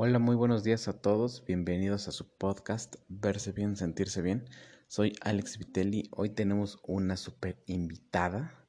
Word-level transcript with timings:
Hola, 0.00 0.20
muy 0.20 0.36
buenos 0.36 0.62
días 0.62 0.86
a 0.86 0.92
todos. 0.92 1.44
Bienvenidos 1.44 2.06
a 2.06 2.12
su 2.12 2.28
podcast 2.28 2.94
Verse 3.08 3.50
bien, 3.50 3.74
sentirse 3.74 4.22
bien. 4.22 4.48
Soy 4.86 5.12
Alex 5.22 5.58
Vitelli. 5.58 6.08
Hoy 6.12 6.30
tenemos 6.30 6.78
una 6.86 7.16
super 7.16 7.60
invitada, 7.66 8.64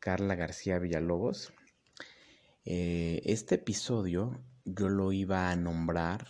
Carla 0.00 0.34
García 0.34 0.78
Villalobos. 0.78 1.54
Eh, 2.66 3.22
este 3.24 3.54
episodio 3.54 4.44
yo 4.66 4.90
lo 4.90 5.12
iba 5.12 5.50
a 5.50 5.56
nombrar 5.56 6.26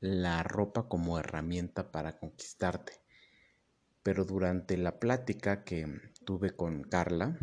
la 0.00 0.42
ropa 0.42 0.88
como 0.88 1.18
herramienta 1.18 1.90
para 1.90 2.18
conquistarte. 2.18 3.00
Pero 4.02 4.26
durante 4.26 4.76
la 4.76 5.00
plática 5.00 5.64
que 5.64 5.86
tuve 6.26 6.50
con 6.50 6.82
Carla, 6.82 7.38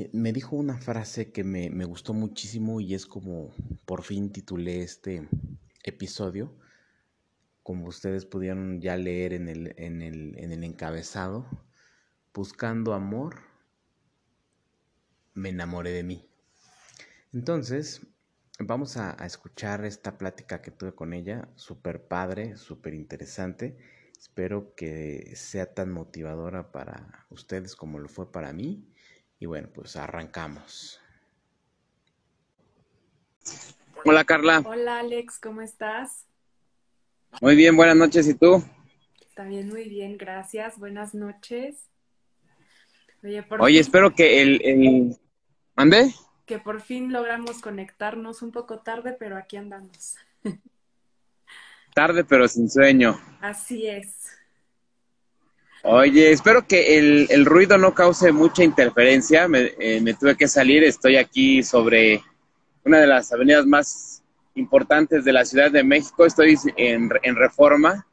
eh, 0.00 0.10
me 0.12 0.32
dijo 0.32 0.56
una 0.56 0.78
frase 0.78 1.30
que 1.30 1.44
me, 1.44 1.84
gustó 1.84 2.14
muchísimo 2.14 2.80
y 2.80 2.94
es 2.94 3.06
como 3.06 3.54
por 3.84 4.02
fin 4.02 4.32
titulé 4.32 4.82
este 4.82 5.28
episodio. 5.82 6.52
Como 7.62 7.86
ustedes 7.86 8.26
pudieron 8.26 8.80
ya 8.80 8.96
leer 8.96 9.32
en 9.32 9.48
el, 9.48 9.74
en 9.78 10.02
el, 10.02 10.34
en 10.38 10.52
el 10.52 10.64
encabezado, 10.64 11.46
buscando 12.34 12.92
amor, 12.92 13.36
me 15.34 15.50
enamoré 15.50 15.90
de 15.90 16.02
mí. 16.02 16.28
Entonces, 17.32 18.06
vamos 18.58 18.96
a, 18.96 19.12
escuchar 19.24 19.84
esta 19.84 20.18
plática 20.18 20.62
que 20.62 20.70
tuve 20.70 20.94
con 20.94 21.12
ella, 21.12 21.48
súper 21.56 22.06
padre, 22.06 22.56
súper 22.56 22.94
interesante. 22.94 23.76
Espero 24.18 24.74
que 24.74 25.34
sea 25.36 25.74
tan 25.74 25.90
motivadora 25.92 26.70
para 26.72 27.26
ustedes 27.30 27.76
como 27.76 27.98
lo 27.98 28.08
fue 28.08 28.30
para 28.30 28.52
mí. 28.52 28.88
Y 29.44 29.46
bueno, 29.46 29.68
pues 29.74 29.94
arrancamos. 29.96 30.98
Hola 34.06 34.24
Carla. 34.24 34.62
Hola 34.64 35.00
Alex, 35.00 35.38
¿cómo 35.38 35.60
estás? 35.60 36.24
Muy 37.42 37.54
bien, 37.54 37.76
buenas 37.76 37.94
noches. 37.94 38.26
¿Y 38.26 38.32
tú? 38.32 38.64
También 39.34 39.68
muy 39.68 39.86
bien, 39.86 40.16
gracias. 40.16 40.78
Buenas 40.78 41.12
noches. 41.12 41.90
Oye, 43.58 43.80
espero 43.80 44.14
que 44.14 44.40
el, 44.40 44.62
el... 44.64 45.18
¿Mande? 45.76 46.14
Que 46.46 46.58
por 46.58 46.80
fin 46.80 47.12
logramos 47.12 47.60
conectarnos 47.60 48.40
un 48.40 48.50
poco 48.50 48.78
tarde, 48.78 49.12
pero 49.12 49.36
aquí 49.36 49.58
andamos. 49.58 50.16
Tarde, 51.94 52.24
pero 52.24 52.48
sin 52.48 52.70
sueño. 52.70 53.20
Así 53.42 53.88
es. 53.88 54.26
Oye, 55.86 56.32
espero 56.32 56.66
que 56.66 56.96
el, 57.28 57.44
ruido 57.44 57.76
no 57.76 57.92
cause 57.92 58.32
mucha 58.32 58.64
interferencia. 58.64 59.46
Eh, 59.52 60.00
me, 60.00 60.14
tuve 60.14 60.34
que 60.34 60.48
salir, 60.48 60.82
estoy 60.82 61.16
aquí 61.16 61.62
sobre 61.62 62.22
una 62.84 63.00
de 63.00 63.06
las 63.06 63.30
avenidas 63.34 63.66
más 63.66 64.22
importantes 64.54 65.26
de 65.26 65.32
la 65.34 65.44
Ciudad 65.44 65.70
de 65.70 65.84
México, 65.84 66.24
estoy 66.24 66.56
en, 66.78 67.10
Reforma. 67.36 68.06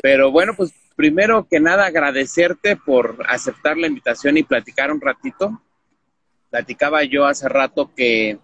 Pero 0.00 0.30
bueno, 0.30 0.54
pues 0.56 0.72
primero 0.96 1.46
que 1.46 1.60
nada 1.60 1.84
agradecerte 1.84 2.76
por 2.76 3.18
aceptar 3.28 3.76
la 3.76 3.88
invitación 3.88 4.38
y 4.38 4.42
platicar 4.42 4.90
un 4.90 5.02
ratito. 5.02 5.60
Platicaba 6.48 7.04
yo 7.04 7.26
hace 7.26 7.50
rato 7.50 7.90
que 7.94 8.38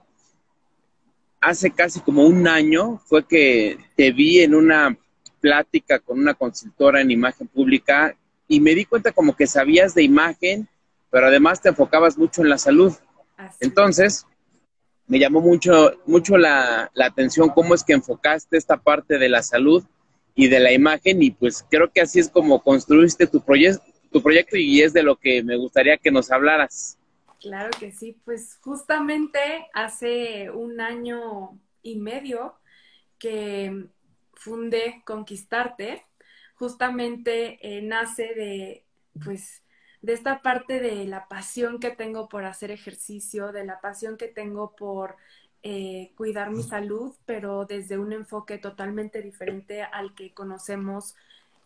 hace 1.40 1.70
casi 1.70 2.00
como 2.00 2.26
un 2.26 2.46
año 2.46 2.98
fue 3.06 3.26
que 3.26 3.78
te 3.96 4.12
vi 4.12 4.40
en 4.40 4.54
una 4.54 4.98
plática 5.40 5.98
con 5.98 6.18
una 6.18 6.34
consultora 6.34 7.00
en 7.00 7.10
imagen 7.10 7.48
pública 7.48 8.14
y 8.48 8.60
me 8.60 8.74
di 8.74 8.84
cuenta 8.84 9.12
como 9.12 9.36
que 9.36 9.46
sabías 9.46 9.94
de 9.94 10.02
imagen, 10.02 10.68
pero 11.10 11.26
además 11.26 11.60
te 11.60 11.68
enfocabas 11.68 12.16
mucho 12.18 12.42
en 12.42 12.48
la 12.48 12.58
salud. 12.58 12.94
Entonces, 13.60 14.26
me 15.06 15.18
llamó 15.18 15.40
mucho, 15.40 15.92
mucho 16.06 16.36
la, 16.36 16.90
atención 17.00 17.50
cómo 17.50 17.74
es 17.74 17.84
que 17.84 17.92
enfocaste 17.92 18.56
esta 18.56 18.76
parte 18.76 19.18
de 19.18 19.28
la 19.28 19.42
salud 19.42 19.84
y 20.34 20.48
de 20.48 20.60
la 20.60 20.72
imagen 20.72 21.22
y 21.22 21.30
pues 21.30 21.64
creo 21.70 21.90
que 21.90 22.00
así 22.00 22.20
es 22.20 22.28
como 22.28 22.62
construiste 22.62 23.26
tu, 23.26 23.40
tu 24.10 24.22
proyecto 24.22 24.56
y 24.56 24.82
es 24.82 24.92
de 24.92 25.02
lo 25.02 25.16
que 25.16 25.42
me 25.42 25.56
gustaría 25.56 25.96
que 25.96 26.10
nos 26.10 26.30
hablaras. 26.30 26.98
Claro 27.40 27.70
que 27.78 27.92
sí, 27.92 28.16
pues 28.24 28.58
justamente 28.60 29.38
hace 29.72 30.50
un 30.50 30.80
año 30.80 31.58
y 31.82 31.96
medio 31.96 32.54
que 33.18 33.86
fundé 34.34 35.02
Conquistarte, 35.04 36.04
justamente 36.56 37.58
eh, 37.62 37.82
nace 37.82 38.34
de, 38.34 38.84
pues, 39.24 39.62
de 40.02 40.12
esta 40.12 40.42
parte 40.42 40.80
de 40.80 41.04
la 41.06 41.28
pasión 41.28 41.80
que 41.80 41.90
tengo 41.90 42.28
por 42.28 42.44
hacer 42.44 42.70
ejercicio, 42.70 43.52
de 43.52 43.64
la 43.64 43.80
pasión 43.80 44.16
que 44.16 44.28
tengo 44.28 44.74
por 44.76 45.16
eh, 45.62 46.12
cuidar 46.16 46.50
mi 46.50 46.62
salud, 46.62 47.14
pero 47.24 47.64
desde 47.64 47.98
un 47.98 48.12
enfoque 48.12 48.58
totalmente 48.58 49.22
diferente 49.22 49.82
al 49.82 50.14
que 50.14 50.32
conocemos 50.32 51.16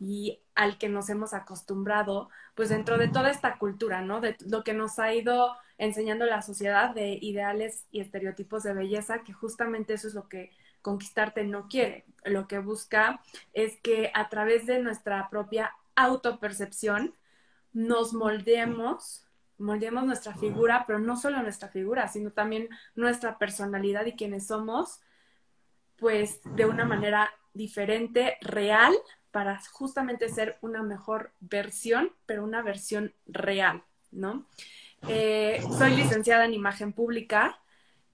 y 0.00 0.40
al 0.54 0.78
que 0.78 0.88
nos 0.88 1.10
hemos 1.10 1.34
acostumbrado, 1.34 2.30
pues 2.54 2.70
dentro 2.70 2.96
de 2.96 3.08
toda 3.08 3.30
esta 3.30 3.58
cultura, 3.58 4.00
¿no? 4.00 4.20
De 4.20 4.36
lo 4.48 4.64
que 4.64 4.72
nos 4.72 4.98
ha 4.98 5.12
ido 5.14 5.54
enseñando 5.76 6.24
la 6.24 6.40
sociedad 6.40 6.94
de 6.94 7.18
ideales 7.20 7.84
y 7.92 8.00
estereotipos 8.00 8.62
de 8.62 8.72
belleza, 8.72 9.22
que 9.22 9.34
justamente 9.34 9.94
eso 9.94 10.08
es 10.08 10.14
lo 10.14 10.28
que 10.28 10.50
conquistarte 10.82 11.44
no 11.44 11.68
quiere. 11.68 12.04
Lo 12.24 12.48
que 12.48 12.58
busca 12.58 13.22
es 13.52 13.78
que 13.80 14.10
a 14.14 14.28
través 14.28 14.66
de 14.66 14.80
nuestra 14.80 15.28
propia 15.30 15.74
autopercepción 15.94 17.14
nos 17.72 18.12
moldeemos, 18.12 19.26
moldeemos 19.58 20.04
nuestra 20.04 20.34
figura, 20.34 20.84
pero 20.86 20.98
no 20.98 21.16
solo 21.16 21.42
nuestra 21.42 21.68
figura, 21.68 22.08
sino 22.08 22.32
también 22.32 22.68
nuestra 22.94 23.38
personalidad 23.38 24.06
y 24.06 24.16
quienes 24.16 24.46
somos, 24.46 25.00
pues 25.96 26.40
de 26.56 26.64
una 26.64 26.84
manera 26.84 27.30
diferente, 27.52 28.38
real, 28.40 28.94
para 29.30 29.60
justamente 29.72 30.28
ser 30.28 30.58
una 30.60 30.82
mejor 30.82 31.32
versión, 31.40 32.12
pero 32.26 32.42
una 32.42 32.62
versión 32.62 33.14
real, 33.26 33.84
¿no? 34.10 34.46
Eh, 35.08 35.62
soy 35.78 35.96
licenciada 35.96 36.44
en 36.44 36.54
imagen 36.54 36.92
pública, 36.92 37.60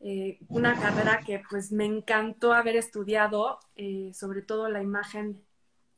eh, 0.09 0.39
una 0.47 0.79
carrera 0.79 1.19
que 1.27 1.43
pues 1.51 1.73
me 1.73 1.85
encantó 1.85 2.53
haber 2.53 2.77
estudiado, 2.77 3.59
eh, 3.75 4.13
sobre 4.15 4.41
todo 4.41 4.69
la 4.69 4.81
imagen 4.81 5.43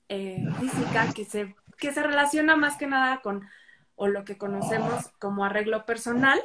eh, 0.08 0.46
física, 0.58 1.12
que 1.12 1.26
se, 1.26 1.54
que 1.76 1.92
se 1.92 2.02
relaciona 2.02 2.56
más 2.56 2.78
que 2.78 2.86
nada 2.86 3.20
con 3.20 3.46
o 3.96 4.08
lo 4.08 4.24
que 4.24 4.38
conocemos 4.38 5.08
como 5.18 5.44
arreglo 5.44 5.84
personal. 5.84 6.40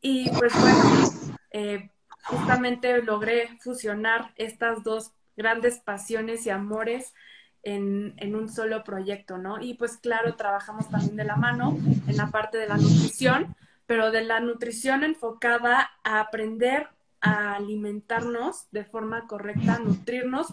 Y 0.00 0.28
pues 0.30 0.52
bueno, 0.60 1.88
justamente 2.24 3.00
logré 3.00 3.56
fusionar 3.60 4.32
estas 4.34 4.82
dos 4.82 5.12
grandes 5.36 5.78
pasiones 5.78 6.44
y 6.46 6.50
amores 6.50 7.14
en, 7.62 8.14
en, 8.16 8.34
un 8.34 8.48
solo 8.48 8.82
proyecto, 8.82 9.38
¿no? 9.38 9.62
Y 9.62 9.74
pues 9.74 9.98
claro, 9.98 10.34
trabajamos 10.34 10.90
también 10.90 11.14
de 11.14 11.24
la 11.26 11.36
mano 11.36 11.78
en 12.08 12.16
la 12.16 12.32
parte 12.32 12.58
de 12.58 12.66
la 12.66 12.76
nutrición, 12.76 13.54
pero 13.92 14.10
de 14.10 14.24
la 14.24 14.40
nutrición 14.40 15.04
enfocada 15.04 15.90
a 16.02 16.20
aprender 16.20 16.88
a 17.20 17.56
alimentarnos 17.56 18.70
de 18.70 18.86
forma 18.86 19.26
correcta, 19.26 19.78
nutrirnos, 19.80 20.46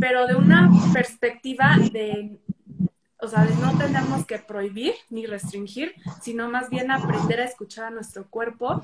pero 0.00 0.26
de 0.26 0.34
una 0.34 0.70
perspectiva 0.92 1.78
de, 1.90 2.38
o 3.18 3.26
sea, 3.26 3.46
de 3.46 3.54
no 3.54 3.78
tenemos 3.78 4.26
que 4.26 4.38
prohibir 4.38 4.92
ni 5.08 5.24
restringir, 5.24 5.94
sino 6.20 6.50
más 6.50 6.68
bien 6.68 6.90
aprender 6.90 7.40
a 7.40 7.46
escuchar 7.46 7.86
a 7.86 7.90
nuestro 7.90 8.28
cuerpo 8.28 8.82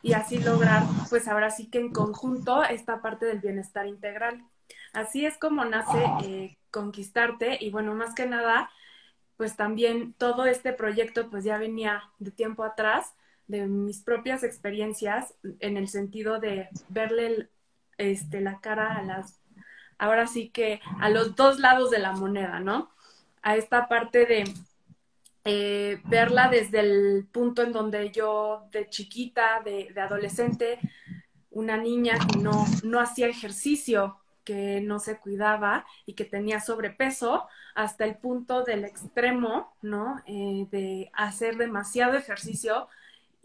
y 0.00 0.14
así 0.14 0.38
lograr, 0.38 0.84
pues 1.10 1.28
ahora 1.28 1.50
sí 1.50 1.66
que 1.66 1.78
en 1.78 1.92
conjunto, 1.92 2.64
esta 2.64 3.02
parte 3.02 3.26
del 3.26 3.40
bienestar 3.40 3.86
integral. 3.86 4.46
Así 4.94 5.26
es 5.26 5.36
como 5.36 5.62
nace 5.66 6.06
eh, 6.24 6.56
Conquistarte 6.70 7.58
y 7.62 7.68
bueno, 7.68 7.94
más 7.94 8.14
que 8.14 8.24
nada, 8.24 8.70
pues 9.36 9.56
también 9.56 10.14
todo 10.14 10.46
este 10.46 10.72
proyecto 10.72 11.28
pues 11.28 11.44
ya 11.44 11.58
venía 11.58 12.02
de 12.18 12.30
tiempo 12.30 12.64
atrás 12.64 13.12
de 13.48 13.66
mis 13.66 14.02
propias 14.02 14.42
experiencias 14.42 15.34
en 15.60 15.76
el 15.76 15.88
sentido 15.88 16.40
de 16.40 16.68
verle 16.88 17.48
este, 17.98 18.40
la 18.40 18.60
cara 18.60 18.96
a 18.96 19.02
las, 19.02 19.40
ahora 19.98 20.26
sí 20.26 20.50
que 20.50 20.80
a 21.00 21.08
los 21.08 21.36
dos 21.36 21.58
lados 21.58 21.90
de 21.90 21.98
la 21.98 22.12
moneda, 22.12 22.60
¿no? 22.60 22.90
A 23.42 23.56
esta 23.56 23.88
parte 23.88 24.26
de 24.26 24.44
eh, 25.44 26.00
verla 26.04 26.48
desde 26.48 26.80
el 26.80 27.26
punto 27.30 27.62
en 27.62 27.72
donde 27.72 28.10
yo 28.10 28.68
de 28.72 28.88
chiquita, 28.88 29.62
de, 29.64 29.94
adolescente, 29.96 30.80
una 31.50 31.76
niña 31.76 32.18
que 32.18 32.38
no, 32.38 32.66
no 32.82 33.00
hacía 33.00 33.28
ejercicio, 33.28 34.18
que 34.42 34.80
no 34.80 34.98
se 34.98 35.18
cuidaba 35.18 35.86
y 36.04 36.14
que 36.14 36.24
tenía 36.24 36.60
sobrepeso, 36.60 37.46
hasta 37.74 38.04
el 38.04 38.16
punto 38.16 38.64
del 38.64 38.84
extremo, 38.84 39.76
¿no? 39.82 40.20
Eh, 40.26 40.66
de 40.70 41.10
hacer 41.14 41.56
demasiado 41.56 42.16
ejercicio 42.16 42.88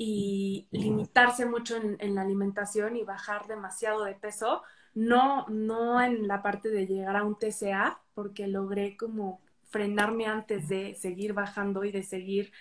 y 0.04 0.68
limitarse 0.72 1.46
mucho 1.46 1.76
en, 1.78 2.16
la 2.16 2.24
alimentación 2.24 2.96
y 2.96 3.04
bajar 3.04 3.46
demasiado 3.46 4.04
de 4.04 4.16
peso, 4.16 4.64
no, 4.96 5.46
no 5.48 6.02
en 6.02 6.28
la 6.28 6.42
parte 6.42 6.70
de 6.70 6.88
llegar 6.88 7.16
a 7.16 7.24
un 7.24 7.38
TCA, 7.38 8.02
porque 8.16 8.48
logré 8.48 8.98
como 8.98 9.42
frenarme 9.70 10.26
antes 10.26 10.68
de 10.68 10.96
seguir 10.96 11.34
bajando 11.34 11.84
y 11.84 11.92
de 11.92 12.02
seguir 12.02 12.52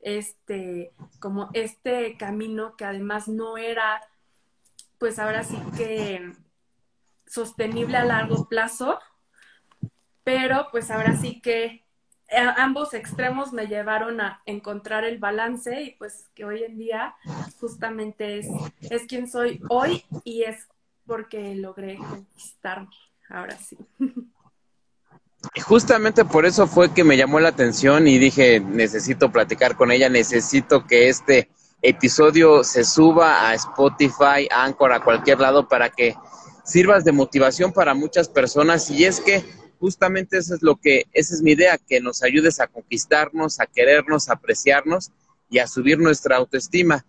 este, 0.00 0.92
como 1.18 1.48
este 1.54 2.18
camino 2.18 2.76
que 2.76 2.84
además 2.84 3.26
no 3.26 3.56
era, 3.56 4.02
pues 4.98 5.18
ahora 5.18 5.44
sí 5.44 5.56
que 5.74 6.30
sostenible 7.26 7.96
a 7.96 8.04
largo 8.04 8.50
plazo, 8.50 8.98
pero 10.24 10.68
pues 10.70 10.90
ahora 10.90 11.16
sí 11.16 11.40
que 11.40 11.81
ambos 12.32 12.94
extremos 12.94 13.52
me 13.52 13.66
llevaron 13.66 14.20
a 14.20 14.40
encontrar 14.46 15.04
el 15.04 15.18
balance 15.18 15.82
y 15.82 15.90
pues 15.92 16.28
que 16.34 16.44
hoy 16.44 16.64
en 16.64 16.78
día 16.78 17.14
justamente 17.60 18.38
es, 18.38 18.46
es 18.80 19.02
quien 19.06 19.30
soy 19.30 19.60
hoy 19.68 20.04
y 20.24 20.42
es 20.42 20.66
porque 21.06 21.54
logré 21.54 21.96
conquistarme, 21.96 22.88
ahora 23.28 23.56
sí. 23.58 23.76
Justamente 25.66 26.24
por 26.24 26.46
eso 26.46 26.66
fue 26.66 26.94
que 26.94 27.04
me 27.04 27.16
llamó 27.16 27.40
la 27.40 27.48
atención 27.48 28.06
y 28.06 28.18
dije, 28.18 28.60
necesito 28.60 29.32
platicar 29.32 29.76
con 29.76 29.90
ella, 29.90 30.08
necesito 30.08 30.86
que 30.86 31.08
este 31.08 31.50
episodio 31.82 32.62
se 32.62 32.84
suba 32.84 33.48
a 33.48 33.54
Spotify, 33.54 34.48
Anchor, 34.50 34.92
a 34.92 35.00
cualquier 35.00 35.40
lado 35.40 35.66
para 35.66 35.90
que 35.90 36.16
sirvas 36.64 37.04
de 37.04 37.10
motivación 37.10 37.72
para 37.72 37.92
muchas 37.92 38.28
personas 38.28 38.88
y 38.88 39.04
es 39.04 39.20
que 39.20 39.44
justamente 39.82 40.38
eso 40.38 40.54
es 40.54 40.62
lo 40.62 40.76
que, 40.76 41.06
esa 41.12 41.34
es 41.34 41.42
mi 41.42 41.52
idea, 41.52 41.76
que 41.76 42.00
nos 42.00 42.22
ayudes 42.22 42.60
a 42.60 42.68
conquistarnos, 42.68 43.58
a 43.58 43.66
querernos, 43.66 44.28
a 44.28 44.34
apreciarnos 44.34 45.10
y 45.50 45.58
a 45.58 45.66
subir 45.66 45.98
nuestra 45.98 46.36
autoestima. 46.36 47.04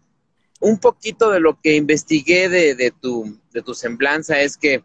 Un 0.60 0.80
poquito 0.80 1.30
de 1.30 1.40
lo 1.40 1.62
que 1.62 1.76
investigué 1.76 2.50
de, 2.50 2.74
de, 2.74 2.90
tu, 2.90 3.38
de 3.52 3.62
tu 3.62 3.76
semblanza 3.76 4.42
es 4.42 4.58
que 4.58 4.84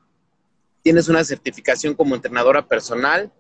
tienes 0.83 1.09
una 1.09 1.25
certificación 1.25 1.95
como 1.95 2.15
entrenadora 2.15 2.69
personal, 2.69 3.33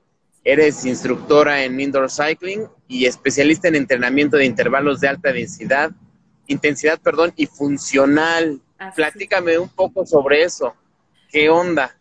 eres 0.42 0.86
instructora 0.86 1.62
en 1.64 1.78
indoor 1.78 2.10
cycling 2.10 2.68
y 2.88 3.04
especialista 3.04 3.68
en 3.68 3.74
entrenamiento 3.74 4.38
de 4.38 4.46
intervalos 4.46 5.00
de 5.00 5.08
alta 5.08 5.30
densidad, 5.30 5.90
intensidad, 6.46 6.98
perdón, 6.98 7.34
y 7.36 7.44
funcional. 7.44 8.62
Platícame 8.96 9.58
un 9.58 9.68
poco 9.68 10.06
sobre 10.06 10.42
eso. 10.42 10.74
¿Qué 11.30 11.50
onda? 11.50 11.97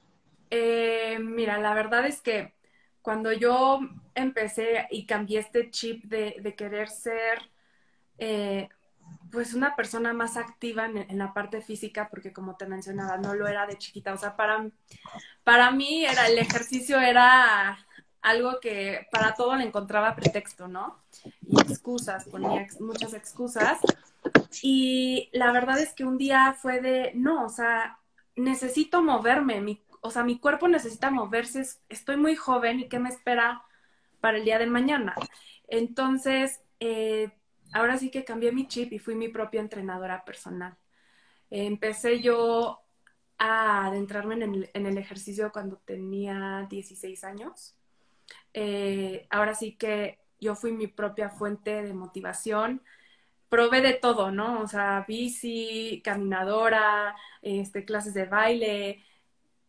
Eh, 0.50 1.18
mira, 1.20 1.58
la 1.58 1.74
verdad 1.74 2.06
es 2.06 2.22
que 2.22 2.54
cuando 3.02 3.32
yo 3.32 3.80
empecé 4.16 4.88
y 4.92 5.06
cambié 5.06 5.40
este 5.40 5.72
chip 5.72 6.04
de, 6.06 6.56
querer 6.58 6.90
ser 6.90 7.40
eh, 8.18 8.70
pues 9.32 9.54
una 9.54 9.76
persona 9.76 10.14
más 10.14 10.38
activa 10.38 10.86
en, 10.86 11.18
la 11.18 11.34
parte 11.34 11.62
física, 11.62 12.10
porque 12.10 12.34
como 12.34 12.56
te 12.56 12.66
mencionaba, 12.66 13.18
no 13.18 13.34
lo 13.34 13.48
era 13.48 13.66
de 13.66 13.78
chiquita. 13.78 14.14
O 14.14 14.18
sea, 14.18 14.36
para, 14.36 14.70
para 15.44 15.72
mí 15.72 16.06
era 16.06 16.28
el 16.28 16.38
ejercicio 16.38 17.00
era 17.00 17.78
algo 18.22 18.60
que 18.60 19.08
para 19.12 19.34
todo 19.36 19.56
le 19.56 19.64
encontraba 19.64 20.16
pretexto, 20.16 20.68
¿no? 20.68 21.02
Y 21.48 21.62
excusas, 21.62 22.26
ponía 22.26 22.68
muchas 22.80 23.14
excusas. 23.14 23.80
Y 24.62 25.30
la 25.32 25.52
verdad 25.52 25.80
es 25.80 25.94
que 25.94 26.04
un 26.04 26.18
día 26.18 26.54
fue 26.60 26.82
de, 26.82 27.12
no, 27.16 27.46
o 27.46 27.50
sea, 27.50 28.00
necesito 28.36 29.02
moverme, 29.02 29.62
mi 29.62 29.82
o 30.08 30.12
sea, 30.12 30.24
mi 30.24 30.40
cuerpo 30.40 30.68
necesita 30.68 31.12
moverse, 31.12 31.66
estoy 31.90 32.18
muy 32.18 32.36
joven 32.36 32.80
y 32.80 32.88
qué 32.90 33.00
me 33.00 33.10
espera 33.10 33.62
para 34.22 34.38
el 34.38 34.46
día 34.46 34.58
de 34.60 34.68
mañana. 34.68 35.16
Entonces, 35.68 36.62
eh, 36.80 37.32
ahora 37.74 37.98
sí 37.98 38.10
que 38.10 38.24
cambié 38.26 38.52
mi 38.52 38.68
chip 38.68 38.94
y 38.94 39.00
fui 39.00 39.16
mi 39.16 39.28
propia 39.30 39.62
entrenadora 39.62 40.24
personal. 40.26 40.78
empecé 41.50 42.22
yo 42.22 42.82
a 43.38 43.88
adentrarme 43.88 44.36
en 44.36 44.86
el, 44.86 44.98
ejercicio 44.98 45.52
cuando 45.52 45.78
tenía 45.78 46.68
16 46.70 47.24
años. 47.24 47.76
Eh, 48.54 49.28
ahora 49.30 49.54
sí 49.56 49.76
que 49.78 50.20
yo 50.40 50.56
fui 50.56 50.72
mi 50.72 50.88
propia 50.88 51.30
fuente 51.30 51.84
de 51.84 51.94
motivación. 51.94 52.82
Probé 53.50 53.82
de 53.82 53.94
todo, 53.94 54.32
¿no? 54.32 54.62
O 54.62 54.68
sea, 54.68 55.06
bici, 55.08 56.02
caminadora, 56.04 57.16
este, 57.42 57.86
clases 57.86 58.14
de 58.14 58.26
baile, 58.26 59.06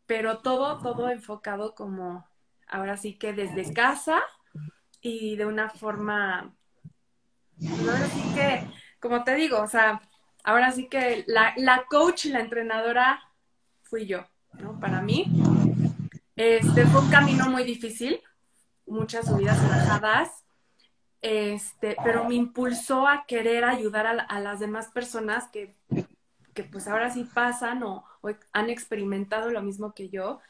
pero 0.08 0.38
todo, 0.38 0.78
todo 0.78 1.10
enfocado 1.10 1.74
como 1.74 2.26
ahora 2.66 2.96
sí 2.96 3.14
que 3.18 3.32
desde 3.32 3.72
casa 3.72 4.20
y 5.02 5.36
de 5.36 5.46
una 5.46 5.68
forma, 5.68 6.54
ahora 7.60 8.06
sí 8.08 8.34
que, 8.34 8.66
como 9.00 9.22
te 9.22 9.34
digo, 9.36 9.60
o 9.60 9.68
sea, 9.68 10.00
ahora 10.42 10.72
sí 10.72 10.88
que 10.88 11.24
la, 11.28 11.52
la 11.58 11.84
coach 11.88 12.24
y 12.24 12.30
la 12.30 12.40
entrenadora 12.40 13.20
fui 13.82 14.06
yo, 14.06 14.26
¿no? 14.54 14.80
Para 14.80 15.02
mí. 15.02 15.30
Este 16.34 16.86
fue 16.86 17.02
un 17.02 17.10
camino 17.10 17.50
muy 17.50 17.64
difícil, 17.64 18.20
muchas 18.86 19.26
subidas 19.26 19.62
y 19.62 19.68
bajadas, 19.68 20.44
este, 21.20 21.96
pero 22.02 22.24
me 22.24 22.34
impulsó 22.34 23.06
a 23.06 23.26
querer 23.26 23.64
ayudar 23.64 24.06
a, 24.06 24.12
a 24.22 24.40
las 24.40 24.58
demás 24.58 24.88
personas 24.88 25.48
que 25.48 25.76
que 26.58 26.64
pues 26.64 26.88
ahora 26.88 27.08
sí 27.08 27.22
pasan 27.22 27.84
o, 27.84 28.04
han 28.52 28.70
experimentado 28.70 29.50
lo 29.50 29.62
mismo 29.62 29.94
que 29.94 30.08
yo. 30.08 30.40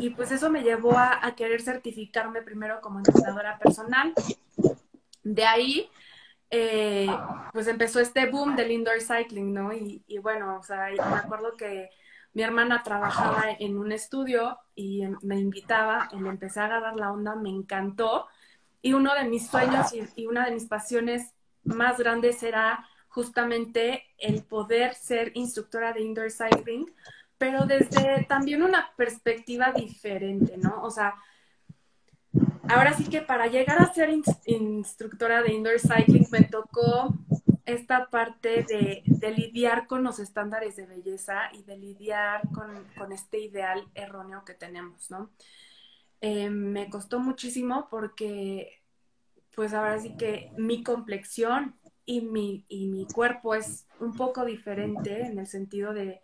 Y 0.00 0.10
pues 0.10 0.32
eso 0.32 0.50
me 0.50 0.62
llevó 0.62 0.96
a, 0.96 1.34
querer 1.36 1.62
certificarme 1.62 2.42
primero 2.42 2.80
como 2.80 2.98
entrenadora 2.98 3.58
personal. 3.58 4.12
De 5.22 5.44
ahí, 5.44 5.90
eh, 6.50 7.08
pues 7.52 7.66
empezó 7.68 8.00
este 8.00 8.26
boom 8.26 8.56
del 8.56 8.72
indoor 8.72 9.00
cycling, 9.00 9.52
¿no? 9.52 9.72
Y, 9.72 10.02
bueno, 10.22 10.58
o 10.58 10.62
sea, 10.62 10.88
me 10.90 11.16
acuerdo 11.16 11.56
que 11.56 11.90
mi 12.34 12.42
hermana 12.42 12.82
trabajaba 12.82 13.44
en 13.58 13.78
un 13.78 13.92
estudio 13.92 14.58
y 14.74 15.04
me 15.22 15.38
invitaba 15.38 16.08
y 16.12 16.20
le 16.20 16.28
empecé 16.28 16.60
a 16.60 16.66
agarrar 16.66 16.96
la 16.96 17.12
onda, 17.12 17.34
me 17.34 17.50
encantó. 17.50 18.26
Y 18.82 18.92
uno 18.92 19.14
de 19.14 19.24
mis 19.24 19.48
sueños 19.48 19.92
y, 19.92 20.06
y 20.14 20.26
una 20.26 20.44
de 20.46 20.52
mis 20.52 20.66
pasiones 20.66 21.34
más 21.64 21.98
grandes 21.98 22.42
era 22.42 22.86
justamente 23.18 24.04
el 24.16 24.44
poder 24.44 24.94
ser 24.94 25.32
instructora 25.34 25.92
de 25.92 26.02
indoor 26.02 26.30
cycling, 26.30 26.86
pero 27.36 27.66
desde 27.66 28.24
también 28.28 28.62
una 28.62 28.92
perspectiva 28.96 29.72
diferente, 29.72 30.56
¿no? 30.56 30.84
O 30.84 30.90
sea, 30.92 31.16
ahora 32.68 32.92
sí 32.92 33.08
que 33.08 33.20
para 33.20 33.48
llegar 33.48 33.82
a 33.82 33.92
ser 33.92 34.10
instructora 34.46 35.42
de 35.42 35.52
indoor 35.52 35.80
cycling 35.80 36.28
me 36.30 36.42
tocó 36.44 37.12
esta 37.66 38.08
parte 38.08 38.62
de, 38.62 39.02
lidiar 39.32 39.88
con 39.88 40.04
los 40.04 40.20
estándares 40.20 40.76
de 40.76 40.86
belleza 40.86 41.50
y 41.52 41.64
de 41.64 41.76
lidiar 41.76 42.42
con, 42.54 43.10
este 43.10 43.40
ideal 43.40 43.88
erróneo 43.96 44.44
que 44.44 44.54
tenemos, 44.54 45.10
¿no? 45.10 45.32
Eh, 46.20 46.50
me 46.50 46.88
costó 46.88 47.18
muchísimo 47.18 47.88
porque, 47.90 48.80
pues 49.56 49.74
ahora 49.74 49.98
sí 49.98 50.16
que 50.16 50.52
mi 50.56 50.84
complexión 50.84 51.74
y 52.08 52.22
mi, 52.22 52.64
y 52.70 52.86
mi 52.86 53.04
cuerpo 53.04 53.54
es 53.54 53.86
un 54.00 54.16
poco 54.16 54.46
diferente 54.46 55.26
en 55.26 55.38
el 55.38 55.46
sentido 55.46 55.92
de 55.92 56.22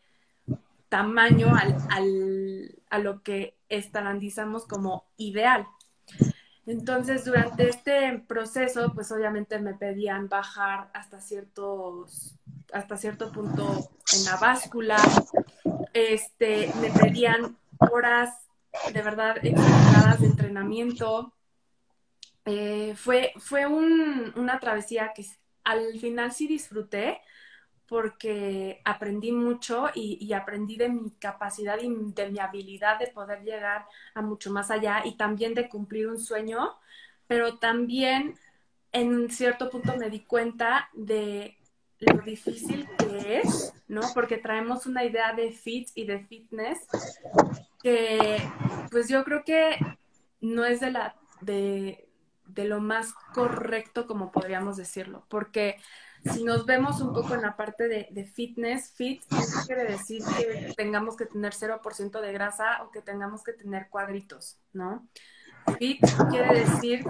tamaño 0.88 1.54
al, 1.54 1.76
al, 1.90 2.82
a 2.88 2.98
lo 2.98 3.22
que 3.22 3.58
estandarizamos 3.68 4.64
como 4.64 5.04
ideal. 5.18 5.66
Entonces, 6.64 7.26
durante 7.26 7.68
este 7.68 8.18
proceso, 8.26 8.94
pues 8.94 9.12
obviamente 9.12 9.58
me 9.58 9.74
pedían 9.74 10.30
bajar 10.30 10.88
hasta 10.94 11.20
ciertos, 11.20 12.38
hasta 12.72 12.96
cierto 12.96 13.30
punto 13.30 13.90
en 14.14 14.24
la 14.24 14.38
báscula. 14.38 14.96
Este, 15.92 16.72
me 16.80 16.88
pedían 16.92 17.58
horas 17.78 18.30
de 18.90 19.02
verdad 19.02 19.36
exageradas 19.44 20.18
de 20.22 20.28
entrenamiento. 20.28 21.34
Eh, 22.46 22.94
fue 22.96 23.34
fue 23.36 23.66
un, 23.66 24.32
una 24.36 24.58
travesía 24.60 25.12
que 25.14 25.26
al 25.64 25.98
final 25.98 26.32
sí 26.32 26.46
disfruté 26.46 27.20
porque 27.86 28.80
aprendí 28.84 29.32
mucho 29.32 29.90
y, 29.94 30.32
aprendí 30.32 30.76
de 30.76 30.88
mi 30.88 31.10
capacidad 31.12 31.78
y 31.80 31.88
de 31.88 32.30
mi 32.30 32.38
habilidad 32.38 32.98
de 32.98 33.08
poder 33.08 33.42
llegar 33.42 33.86
a 34.14 34.22
mucho 34.22 34.50
más 34.50 34.70
allá 34.70 35.02
y 35.04 35.16
también 35.16 35.54
de 35.54 35.68
cumplir 35.68 36.08
un 36.08 36.18
sueño, 36.18 36.74
pero 37.26 37.58
también 37.58 38.38
en 38.92 39.30
cierto 39.30 39.70
punto 39.70 39.96
me 39.96 40.08
di 40.08 40.20
cuenta 40.20 40.88
de 40.94 41.58
lo 41.98 42.22
difícil 42.22 42.88
que 42.98 43.40
es, 43.40 43.74
¿no? 43.88 44.02
Porque 44.14 44.38
traemos 44.38 44.86
una 44.86 45.04
idea 45.04 45.32
de 45.32 45.52
fit 45.52 45.88
y 45.94 46.04
de 46.04 46.20
fitness 46.20 46.86
que 47.82 48.38
pues 48.90 49.08
yo 49.08 49.24
creo 49.24 49.44
que 49.44 49.76
no 50.40 50.64
es 50.64 50.80
de 50.80 50.90
la 50.90 51.16
de, 51.40 52.03
de 52.54 52.64
lo 52.64 52.80
más 52.80 53.12
correcto 53.34 54.06
como 54.06 54.30
podríamos 54.32 54.76
decirlo, 54.76 55.24
porque 55.28 55.76
si 56.32 56.42
nos 56.42 56.64
vemos 56.64 57.00
un 57.00 57.12
poco 57.12 57.34
en 57.34 57.42
la 57.42 57.56
parte 57.56 57.86
de, 57.86 58.24
fitness, 58.24 58.92
fit 58.92 59.22
no 59.30 59.40
quiere 59.66 59.84
decir 59.84 60.22
que 60.36 60.72
tengamos 60.76 61.16
que 61.16 61.26
tener 61.26 61.52
0% 61.52 62.20
de 62.20 62.32
grasa 62.32 62.82
o 62.82 62.90
que 62.90 63.02
tengamos 63.02 63.44
que 63.44 63.52
tener 63.52 63.88
cuadritos, 63.90 64.58
¿no? 64.72 65.06
Fit 65.78 66.00
quiere 66.30 66.60
decir 66.60 67.04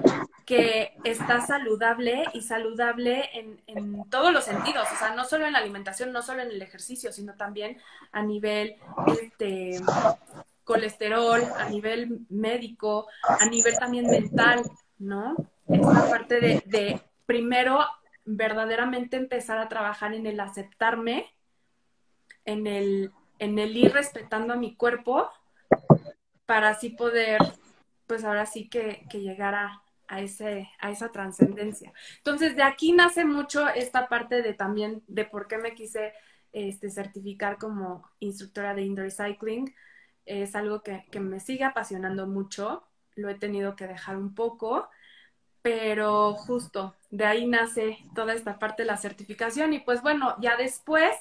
que 0.45 0.97
está 1.05 1.41
saludable 1.41 2.25
y 2.35 2.43
saludable 2.43 3.31
en, 3.35 3.63
en, 3.67 4.09
todos 4.11 4.33
los 4.33 4.45
sentidos, 4.45 4.87
o 4.93 4.97
sea, 4.97 5.15
no 5.15 5.25
solo 5.25 5.47
en 5.47 5.53
la 5.53 5.59
alimentación, 5.59 6.13
no 6.13 6.23
solo 6.23 6.43
en 6.43 6.49
el 6.49 6.63
ejercicio, 6.63 7.13
sino 7.13 7.35
también 7.35 7.79
a 8.13 8.23
nivel 8.23 8.77
este, 9.21 9.81
colesterol, 10.65 11.43
a 11.59 11.69
nivel 11.69 12.27
médico, 12.31 13.07
a 13.23 13.47
nivel 13.47 13.77
también 13.79 14.07
mental, 14.07 14.63
¿no? 14.99 15.37
Esta 15.69 16.09
parte 16.09 16.41
de, 16.41 17.01
primero 17.27 17.85
verdaderamente 18.25 19.17
empezar 19.17 19.59
a 19.59 19.69
trabajar 19.69 20.15
en 20.15 20.27
el 20.27 20.41
aceptarme, 20.41 21.27
en 22.45 22.67
el, 22.67 23.13
en 23.39 23.59
el 23.59 23.77
ir 23.77 23.93
respetando 23.93 24.55
a 24.55 24.57
mi 24.57 24.77
cuerpo, 24.77 25.31
para 26.47 26.71
así 26.71 26.91
poder, 26.91 27.41
pues 28.07 28.25
ahora 28.25 28.47
sí 28.47 28.69
que, 28.69 29.07
que 29.11 29.21
llegar 29.21 29.55
a, 29.55 29.83
a, 30.09 30.21
ese, 30.21 30.71
a 30.81 30.91
esa 30.91 31.11
trascendencia. 31.11 31.93
Entonces, 32.19 32.57
de 32.57 32.63
aquí 32.63 32.93
nace 32.93 33.25
mucho 33.25 33.69
esta 33.69 34.09
parte 34.09 34.43
de 34.43 34.55
también 34.55 35.03
de 35.07 35.25
por 35.25 35.49
qué 35.49 35.59
me 35.59 35.75
quise 35.75 36.13
este, 36.53 36.91
certificar 36.91 37.59
como 37.59 38.09
instructora 38.21 38.75
de 38.75 38.83
indoor 38.83 39.11
cycling. 39.11 39.75
Es 40.25 40.55
algo 40.55 40.83
que, 40.83 41.05
que 41.11 41.21
me 41.21 41.41
sigue 41.41 41.65
apasionando 41.65 42.27
mucho. 42.27 42.87
Lo 43.17 43.29
he 43.29 43.35
tenido 43.35 43.77
que 43.77 43.87
dejar 43.87 44.17
un 44.17 44.35
poco, 44.35 44.89
pero 45.63 46.35
justo 46.35 46.95
de 47.11 47.25
ahí 47.25 47.47
nace 47.47 47.99
toda 48.15 48.35
esta 48.35 48.59
parte 48.59 48.83
de 48.83 48.89
la 48.89 48.97
certificación. 48.97 49.73
Y 49.73 49.81
pues 49.81 50.03
bueno, 50.03 50.35
ya 50.41 50.57
después 50.57 51.15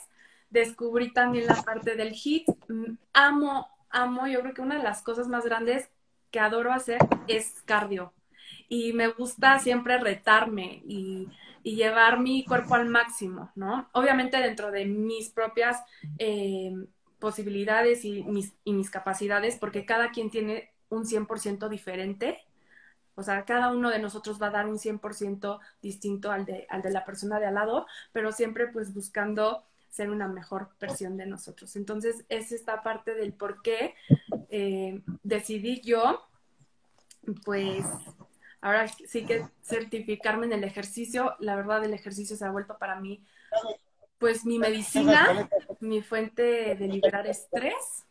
descubrí 0.49 1.13
también 1.13 1.47
la 1.47 1.61
parte 1.61 1.95
del 1.95 2.13
HIT. 2.13 2.47
Mm, 2.67 2.97
amo, 3.13 3.67
amo, 3.89 4.27
yo 4.27 4.41
creo 4.41 4.53
que 4.53 4.61
una 4.61 4.77
de 4.77 4.83
las 4.83 5.01
cosas 5.01 5.27
más 5.27 5.45
grandes 5.45 5.89
que 6.31 6.39
adoro 6.39 6.73
hacer 6.73 6.99
es 7.27 7.61
cardio 7.65 8.13
y 8.67 8.91
me 8.93 9.07
gusta 9.07 9.59
siempre 9.59 9.99
retarme 9.99 10.81
y, 10.85 11.29
llevar 11.63 12.19
mi 12.19 12.43
cuerpo 12.43 12.75
al 12.75 12.89
máximo, 12.89 13.49
¿no? 13.55 13.87
Obviamente 13.93 14.35
dentro 14.35 14.69
de 14.69 14.83
mis 14.83 15.29
propias 15.29 15.81
eh, 16.19 16.73
posibilidades 17.19 18.03
y 18.03 18.21
mis, 18.25 18.53
y 18.65 18.73
mis 18.73 18.89
capacidades, 18.89 19.55
porque 19.55 19.85
cada 19.85 20.11
quien 20.11 20.29
tiene 20.29 20.72
un 20.93 21.05
100% 21.05 21.69
diferente. 21.69 22.45
O 23.15 23.23
sea, 23.23 23.45
cada 23.45 23.71
uno 23.71 23.89
de 23.89 23.99
nosotros 23.99 24.41
va 24.41 24.47
a 24.47 24.51
dar 24.51 24.67
un 24.67 24.77
100% 24.77 25.59
distinto 25.81 26.31
al 26.31 26.45
de, 26.45 26.65
al 26.69 26.81
de 26.81 26.91
la 26.91 27.05
persona 27.05 27.39
de 27.39 27.45
al 27.45 27.55
lado, 27.55 27.85
pero 28.11 28.31
siempre 28.31 28.67
pues 28.67 28.93
buscando 28.93 29.65
ser 29.89 30.09
una 30.09 30.27
mejor 30.27 30.69
versión 30.79 31.17
de 31.17 31.27
nosotros. 31.27 31.75
Entonces, 31.75 32.25
es 32.29 32.51
esta 32.51 32.81
parte 32.81 33.13
del 33.13 33.33
por 33.33 33.61
qué 33.61 33.93
eh, 34.49 35.03
decidí 35.21 35.81
yo, 35.81 36.23
pues, 37.45 37.85
ahora 38.61 38.87
sí 38.87 39.25
que 39.25 39.45
certificarme 39.61 40.47
en 40.47 40.53
el 40.53 40.63
ejercicio, 40.63 41.35
la 41.39 41.55
verdad 41.55 41.83
el 41.85 41.93
ejercicio 41.93 42.35
se 42.35 42.45
ha 42.45 42.51
vuelto 42.51 42.77
para 42.79 42.99
mí 42.99 43.23
pues 44.23 44.45
mi 44.45 44.57
medicina, 44.57 45.49
mi 45.81 46.01
fuente 46.01 46.75
de 46.75 46.87
liberar 46.87 47.27
estrés 47.27 48.05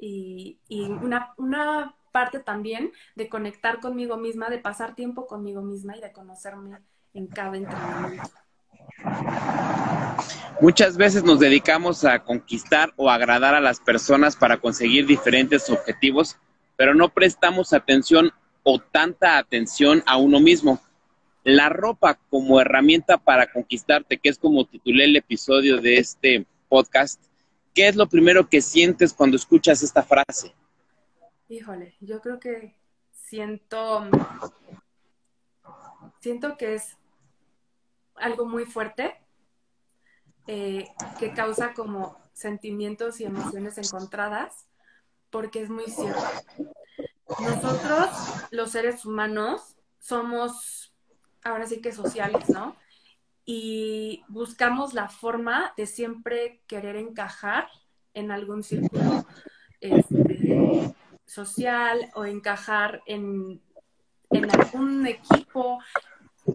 y, 0.00 0.58
una, 1.00 1.32
una, 1.36 1.94
parte 2.14 2.38
también 2.38 2.92
de 3.16 3.28
conectar 3.28 3.80
conmigo 3.80 4.16
misma, 4.16 4.48
de 4.48 4.58
pasar 4.58 4.94
tiempo 4.94 5.26
conmigo 5.26 5.62
misma 5.62 5.96
y 5.96 6.00
de 6.00 6.12
conocerme 6.12 6.78
en 7.12 7.26
cada 7.26 7.56
entrenamiento. 7.56 8.30
Muchas 10.60 10.96
veces 10.96 11.24
nos 11.24 11.40
dedicamos 11.40 12.04
a 12.04 12.20
conquistar 12.20 12.92
o 12.94 13.10
agradar 13.10 13.56
a 13.56 13.60
las 13.60 13.80
personas 13.80 14.36
para 14.36 14.58
conseguir 14.58 15.06
diferentes 15.06 15.68
objetivos, 15.68 16.38
pero 16.76 16.94
no 16.94 17.08
prestamos 17.08 17.72
atención 17.72 18.30
o 18.62 18.78
tanta 18.78 19.36
atención 19.36 20.04
a 20.06 20.16
uno 20.16 20.38
mismo. 20.38 20.80
La 21.42 21.68
ropa 21.68 22.20
como 22.30 22.60
herramienta 22.60 23.18
para 23.18 23.52
conquistarte, 23.52 24.18
que 24.18 24.28
es 24.28 24.38
como 24.38 24.66
titulé 24.66 25.06
el 25.06 25.16
episodio 25.16 25.80
de 25.80 25.98
este 25.98 26.46
podcast, 26.68 27.20
¿qué 27.74 27.88
es 27.88 27.96
lo 27.96 28.08
primero 28.08 28.48
que 28.48 28.60
sientes 28.60 29.12
cuando 29.12 29.36
escuchas 29.36 29.82
esta 29.82 30.04
frase? 30.04 30.54
Híjole, 31.48 31.94
yo 32.00 32.20
creo 32.20 32.40
que 32.40 32.74
siento, 33.10 34.08
siento 36.20 36.56
que 36.56 36.74
es 36.74 36.96
algo 38.14 38.46
muy 38.46 38.64
fuerte, 38.64 39.14
eh, 40.46 40.88
que 41.18 41.34
causa 41.34 41.74
como 41.74 42.18
sentimientos 42.32 43.20
y 43.20 43.24
emociones 43.24 43.76
encontradas, 43.78 44.66
porque 45.30 45.62
es 45.62 45.70
muy 45.70 45.86
cierto. 45.86 46.22
Nosotros, 47.40 48.08
los 48.50 48.70
seres 48.70 49.04
humanos, 49.04 49.76
somos 49.98 50.94
ahora 51.42 51.66
sí 51.66 51.80
que 51.80 51.92
sociales, 51.92 52.48
¿no? 52.48 52.76
Y 53.44 54.24
buscamos 54.28 54.94
la 54.94 55.08
forma 55.08 55.74
de 55.76 55.86
siempre 55.86 56.62
querer 56.66 56.96
encajar 56.96 57.68
en 58.14 58.30
algún 58.30 58.62
círculo 58.62 59.26
este, 59.80 60.23
social 61.26 62.10
o 62.14 62.24
encajar 62.24 63.02
en, 63.06 63.60
algún 64.30 65.06
equipo, 65.06 65.78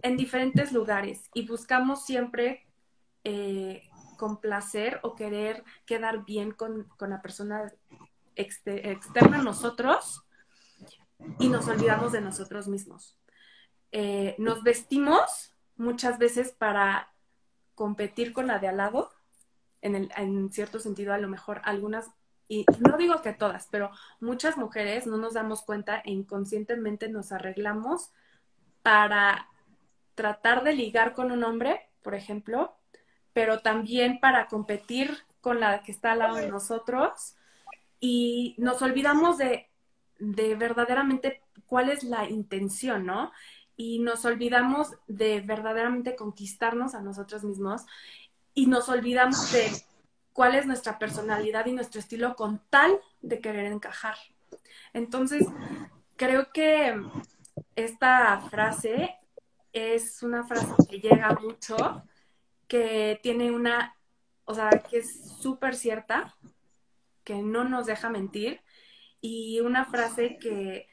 en 0.02 0.16
diferentes 0.16 0.72
lugares. 0.72 1.30
Y 1.34 1.46
buscamos 1.46 2.04
siempre 2.04 2.66
eh, 3.24 3.88
complacer 4.16 5.00
o 5.02 5.14
querer 5.14 5.64
quedar 5.86 6.24
bien 6.24 6.52
con, 6.52 6.84
con 6.96 7.10
la 7.10 7.22
persona 7.22 7.72
externa 8.36 9.38
a 9.38 9.42
nosotros 9.42 10.24
y 11.38 11.48
nos 11.48 11.68
olvidamos 11.68 12.12
de 12.12 12.20
nosotros 12.20 12.68
mismos. 12.68 13.16
Eh, 13.92 14.34
nos 14.38 14.62
vestimos 14.62 15.54
muchas 15.76 16.18
veces 16.18 16.52
para 16.52 17.12
competir 17.74 18.32
con 18.32 18.46
la 18.46 18.58
de 18.58 18.68
al 18.68 18.76
lado, 18.76 19.10
en, 19.80 19.94
el, 19.94 20.12
en 20.16 20.52
cierto 20.52 20.78
sentido 20.78 21.12
a 21.12 21.18
lo 21.18 21.28
mejor 21.28 21.60
algunas, 21.64 22.10
y 22.50 22.66
no 22.80 22.98
digo 22.98 23.22
que 23.22 23.32
todas, 23.32 23.68
pero 23.70 23.90
muchas 24.20 24.58
mujeres 24.58 25.06
no 25.06 25.16
nos 25.16 25.32
damos 25.32 25.62
cuenta 25.62 26.02
e 26.04 26.10
inconscientemente 26.10 27.08
nos 27.08 27.32
arreglamos 27.32 28.10
para 28.82 29.48
tratar 30.14 30.64
de 30.64 30.74
ligar 30.74 31.14
con 31.14 31.32
un 31.32 31.44
hombre, 31.44 31.88
por 32.02 32.14
ejemplo, 32.14 32.74
pero 33.32 33.60
también 33.60 34.20
para 34.20 34.48
competir 34.48 35.16
con 35.40 35.60
la 35.60 35.82
que 35.82 35.92
está 35.92 36.12
al 36.12 36.18
lado 36.18 36.36
de 36.36 36.48
nosotros 36.48 37.36
y 38.00 38.54
nos 38.58 38.82
olvidamos 38.82 39.38
de 39.38 39.70
de 40.20 40.54
verdaderamente 40.54 41.42
cuál 41.66 41.88
es 41.88 42.04
la 42.04 42.28
intención, 42.28 43.06
¿no? 43.06 43.32
Y 43.76 43.98
nos 43.98 44.24
olvidamos 44.24 44.94
de 45.08 45.40
verdaderamente 45.40 46.14
conquistarnos 46.14 46.94
a 46.94 47.00
nosotros 47.00 47.42
mismos 47.42 47.86
y 48.54 48.66
nos 48.66 48.88
olvidamos 48.88 49.50
de 49.52 49.70
cuál 50.32 50.54
es 50.54 50.66
nuestra 50.66 50.98
personalidad 50.98 51.66
y 51.66 51.72
nuestro 51.72 52.00
estilo 52.00 52.34
con 52.36 52.62
tal 52.70 52.98
de 53.20 53.40
querer 53.40 53.66
encajar. 53.66 54.16
Entonces, 54.92 55.46
creo 56.16 56.52
que 56.52 57.00
esta 57.76 58.40
frase 58.50 59.16
es 59.72 60.22
una 60.22 60.44
frase 60.44 60.74
que 60.88 61.00
llega 61.00 61.38
mucho, 61.40 62.04
que 62.66 63.20
tiene 63.22 63.50
una, 63.50 63.96
o 64.44 64.54
sea, 64.54 64.70
que 64.70 64.98
es 64.98 65.38
súper 65.40 65.74
cierta, 65.74 66.36
que 67.24 67.36
no 67.36 67.64
nos 67.64 67.86
deja 67.86 68.10
mentir 68.10 68.60
y 69.20 69.60
una 69.60 69.84
frase 69.84 70.38
que 70.38 70.88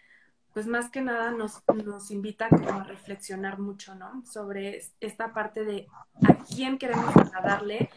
pues 0.54 0.66
más 0.66 0.90
que 0.90 1.02
nada 1.02 1.30
nos, 1.30 1.62
invita 2.10 2.48
a 2.48 2.84
reflexionar 2.84 3.60
mucho, 3.60 3.94
¿no? 3.94 4.26
Sobre 4.26 4.82
esta 5.00 5.32
parte 5.32 5.64
de 5.64 5.88
a 6.28 6.34
quién 6.46 6.80
queremos 6.80 7.16
agradarle 7.16 7.92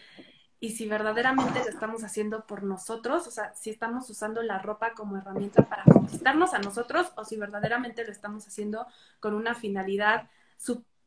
y 0.61 0.71
si 0.73 0.87
verdaderamente 0.87 1.59
lo 1.59 1.71
estamos 1.71 2.05
haciendo 2.05 2.47
por 2.47 2.63
nosotros, 2.63 3.27
o 3.27 3.31
sea, 3.31 3.55
si 3.55 3.71
estamos 3.71 4.09
usando 4.11 4.43
la 4.43 4.59
ropa 4.59 4.93
como 4.93 5.17
herramienta 5.17 5.63
para 5.63 5.85
conquistarnos 5.85 6.53
a 6.53 6.59
nosotros 6.59 7.11
o 7.17 7.25
si 7.25 7.37
verdaderamente 7.37 8.05
lo 8.05 8.13
estamos 8.13 8.47
haciendo 8.47 8.87
con 9.21 9.35
una 9.35 9.55
finalidad 9.55 10.29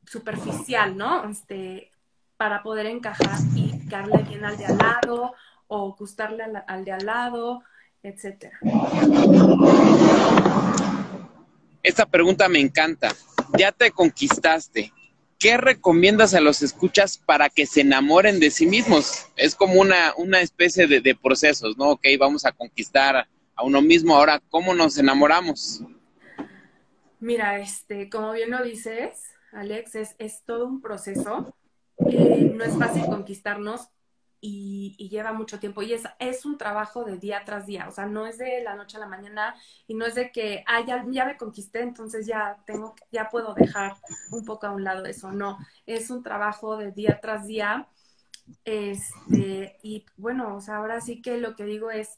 superficial, 0.05 0.97
¿no? 0.97 1.29
Este, 1.29 1.91
para 2.35 2.63
poder 2.63 2.87
encajar 2.87 3.37
y 3.55 3.87
darle 3.87 4.23
bien 4.23 4.43
al 4.43 4.57
de 4.57 4.65
al 4.65 4.77
lado 4.77 5.33
o 5.67 5.95
gustarle 5.95 6.43
al, 6.43 6.63
al 6.67 6.83
de 6.83 6.91
al 6.91 7.05
lado 7.05 7.63
etcétera. 8.03 8.59
Esta 11.81 12.05
pregunta 12.05 12.49
me 12.49 12.59
encanta. 12.59 13.09
Ya 13.57 13.71
te 13.71 13.91
conquistaste. 13.91 14.91
¿Qué 15.43 15.57
recomiendas 15.57 16.33
a 16.35 16.39
los 16.39 16.61
escuchas 16.61 17.17
para 17.17 17.49
que 17.49 17.65
se 17.65 17.81
enamoren 17.81 18.39
de 18.39 18.49
sí 18.49 18.65
mismos? 18.65 19.27
Es 19.35 19.55
como 19.55 19.81
una, 19.81 20.13
una 20.15 20.39
especie 20.39 20.87
de, 20.87 21.15
procesos, 21.15 21.77
¿no? 21.77 21.89
Ok, 21.89 22.05
vamos 22.17 22.45
a 22.45 22.53
conquistar 22.53 23.27
a 23.53 23.63
uno 23.65 23.81
mismo. 23.81 24.15
Ahora, 24.15 24.41
¿cómo 24.49 24.73
nos 24.73 24.97
enamoramos? 24.97 25.83
Mira, 27.19 27.59
este, 27.59 28.09
como 28.09 28.31
bien 28.31 28.51
lo 28.51 28.63
dices, 28.63 29.21
Alex, 29.51 29.95
es, 29.95 30.15
es 30.17 30.43
todo 30.45 30.65
un 30.65 30.79
proceso. 30.79 31.53
Eh, 32.09 32.53
no 32.55 32.63
es 32.63 32.77
fácil 32.77 33.03
conquistarnos, 33.07 33.89
y, 34.45 35.09
lleva 35.09 35.31
mucho 35.31 35.59
tiempo. 35.59 35.81
Y 35.81 35.93
es, 35.93 36.03
es 36.19 36.45
un 36.45 36.57
trabajo 36.57 37.05
de 37.05 37.17
día 37.17 37.43
tras 37.45 37.65
día, 37.65 37.87
o 37.87 37.91
sea, 37.91 38.05
no 38.05 38.27
es 38.27 38.37
de 38.37 38.61
la 38.61 38.75
noche 38.75 38.97
a 38.97 38.99
la 38.99 39.07
mañana 39.07 39.55
y 39.87 39.93
no 39.95 40.05
es 40.05 40.15
de 40.15 40.31
que, 40.31 40.63
ah, 40.67 40.81
ya, 40.85 41.05
ya 41.09 41.25
me 41.25 41.37
conquisté, 41.37 41.81
entonces 41.81 42.27
ya 42.27 42.57
tengo, 42.65 42.93
ya 43.11 43.29
puedo 43.29 43.53
dejar 43.53 43.95
un 44.31 44.43
poco 44.43 44.67
a 44.67 44.71
un 44.71 44.83
lado 44.83 45.05
eso, 45.05 45.31
no, 45.31 45.57
es 45.85 46.09
un 46.09 46.23
trabajo 46.23 46.77
de 46.77 46.91
día 46.91 47.19
tras 47.21 47.47
día, 47.47 47.87
este, 48.65 49.77
y 49.81 50.05
bueno, 50.17 50.55
o 50.57 50.61
sea, 50.61 50.77
ahora 50.77 50.99
sí 50.99 51.21
que 51.21 51.37
lo 51.37 51.55
que 51.55 51.63
digo 51.63 51.89
es, 51.89 52.17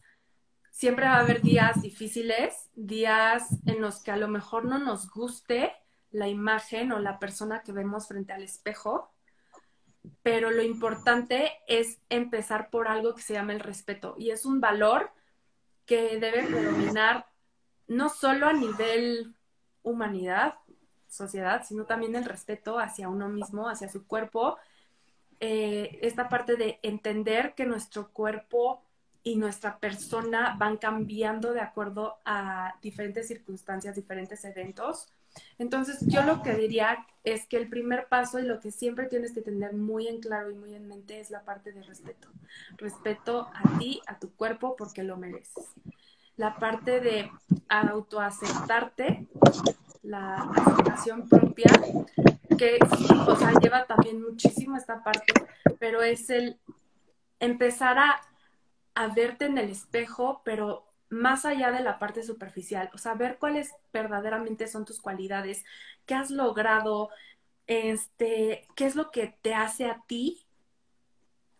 siempre 0.72 1.05
va 1.05 1.17
a 1.17 1.20
haber 1.20 1.41
días 1.41 1.82
difíciles, 1.82 2.70
días 2.74 3.50
en 3.67 3.82
los 3.82 4.01
que 4.01 4.12
a 4.12 4.17
lo 4.17 4.27
mejor 4.27 4.65
no 4.65 4.79
nos 4.79 5.10
guste 5.12 5.74
la 6.12 6.27
imagen 6.27 6.91
o 6.91 7.00
la 7.00 7.20
persona 7.20 7.62
que 7.62 7.72
vemos 7.72 8.08
frente 8.08 8.34
al 8.34 8.44
espejo, 8.44 9.14
pero 10.24 10.52
lo 10.52 10.62
importante 10.62 11.52
es 11.68 12.00
empezar 12.10 12.70
por 12.70 12.88
algo 12.88 13.16
que 13.16 13.22
se 13.22 13.34
llama 13.34 13.54
el 13.54 13.60
respeto 13.60 14.16
y 14.18 14.32
es 14.32 14.46
un 14.46 14.60
valor 14.60 15.12
que 15.86 16.18
debe 16.18 16.44
predominar 16.44 17.28
no 17.88 18.10
solo 18.10 18.48
a 18.48 18.54
nivel 18.54 19.36
humanidad, 19.84 20.56
sociedad, 21.08 21.64
sino 21.66 21.86
también 21.86 22.16
el 22.16 22.26
respeto 22.26 22.80
hacia 22.80 23.10
uno 23.10 23.30
mismo, 23.30 23.70
hacia 23.70 23.90
su 23.90 24.08
cuerpo. 24.08 24.58
Eh, 25.40 26.00
esta 26.02 26.28
parte 26.28 26.56
de 26.56 26.80
entender 26.82 27.54
que 27.56 27.66
nuestro 27.66 28.12
cuerpo 28.12 28.84
y 29.24 29.38
nuestra 29.38 29.80
persona 29.80 30.56
van 30.58 30.78
cambiando 30.78 31.54
de 31.54 31.62
acuerdo 31.62 32.20
a 32.26 32.76
diferentes 32.82 33.28
circunstancias, 33.28 33.96
diferentes 33.96 34.44
eventos. 34.46 35.08
Entonces, 35.58 36.00
yo 36.08 36.24
lo 36.24 36.42
que 36.42 36.54
diría 36.56 37.06
es 37.24 37.48
que 37.48 37.58
el 37.58 37.70
primer 37.70 38.08
paso 38.08 38.39
y 38.39 38.44
lo 38.44 38.60
que 38.60 38.72
siempre 38.72 39.08
tienes 39.08 39.34
que 39.34 39.42
tener 39.42 39.74
muy 39.74 40.08
en 40.08 40.22
claro 40.22 40.51
y 40.51 40.56
muy 40.56 40.75
en 40.75 40.88
mente 40.88 41.20
es 41.20 41.32
la 41.32 41.44
parte 41.44 41.72
de 41.72 41.84
respeto. 41.84 42.30
Respeto 42.77 43.50
a 43.54 43.77
ti, 43.80 44.01
a 44.08 44.20
tu 44.20 44.32
cuerpo, 44.36 44.75
porque 44.75 45.04
lo 45.04 45.18
mereces. 45.18 45.65
La 46.38 46.56
parte 46.58 47.00
de 47.00 47.32
autoaceptarte, 47.70 49.27
la 50.04 50.36
aceptación 50.36 51.27
propia, 51.27 51.72
que 52.58 52.77
o 53.27 53.36
sea, 53.36 53.54
lleva 53.60 53.86
también 53.86 54.22
muchísimo 54.22 54.77
esta 54.77 55.04
parte, 55.04 55.34
pero 55.80 56.01
es 56.01 56.30
el 56.30 56.60
empezar 57.39 57.98
a, 57.98 58.22
a 58.94 59.08
verte 59.08 59.46
en 59.46 59.58
el 59.58 59.70
espejo, 59.70 60.42
pero 60.44 60.85
más 61.10 61.46
allá 61.46 61.72
de 61.72 61.82
la 61.82 62.00
parte 62.00 62.24
superficial, 62.24 62.90
o 62.94 62.98
sea, 62.98 63.14
ver 63.14 63.38
cuáles 63.38 63.72
verdaderamente 63.94 64.68
son 64.68 64.86
tus 64.86 65.00
cualidades, 65.00 65.64
qué 66.06 66.16
has 66.16 66.32
logrado, 66.32 67.10
este, 67.68 68.68
qué 68.76 68.86
es 68.86 68.96
lo 68.96 69.12
que 69.12 69.38
te 69.42 69.54
hace 69.54 69.86
a 69.86 70.04
ti 70.08 70.46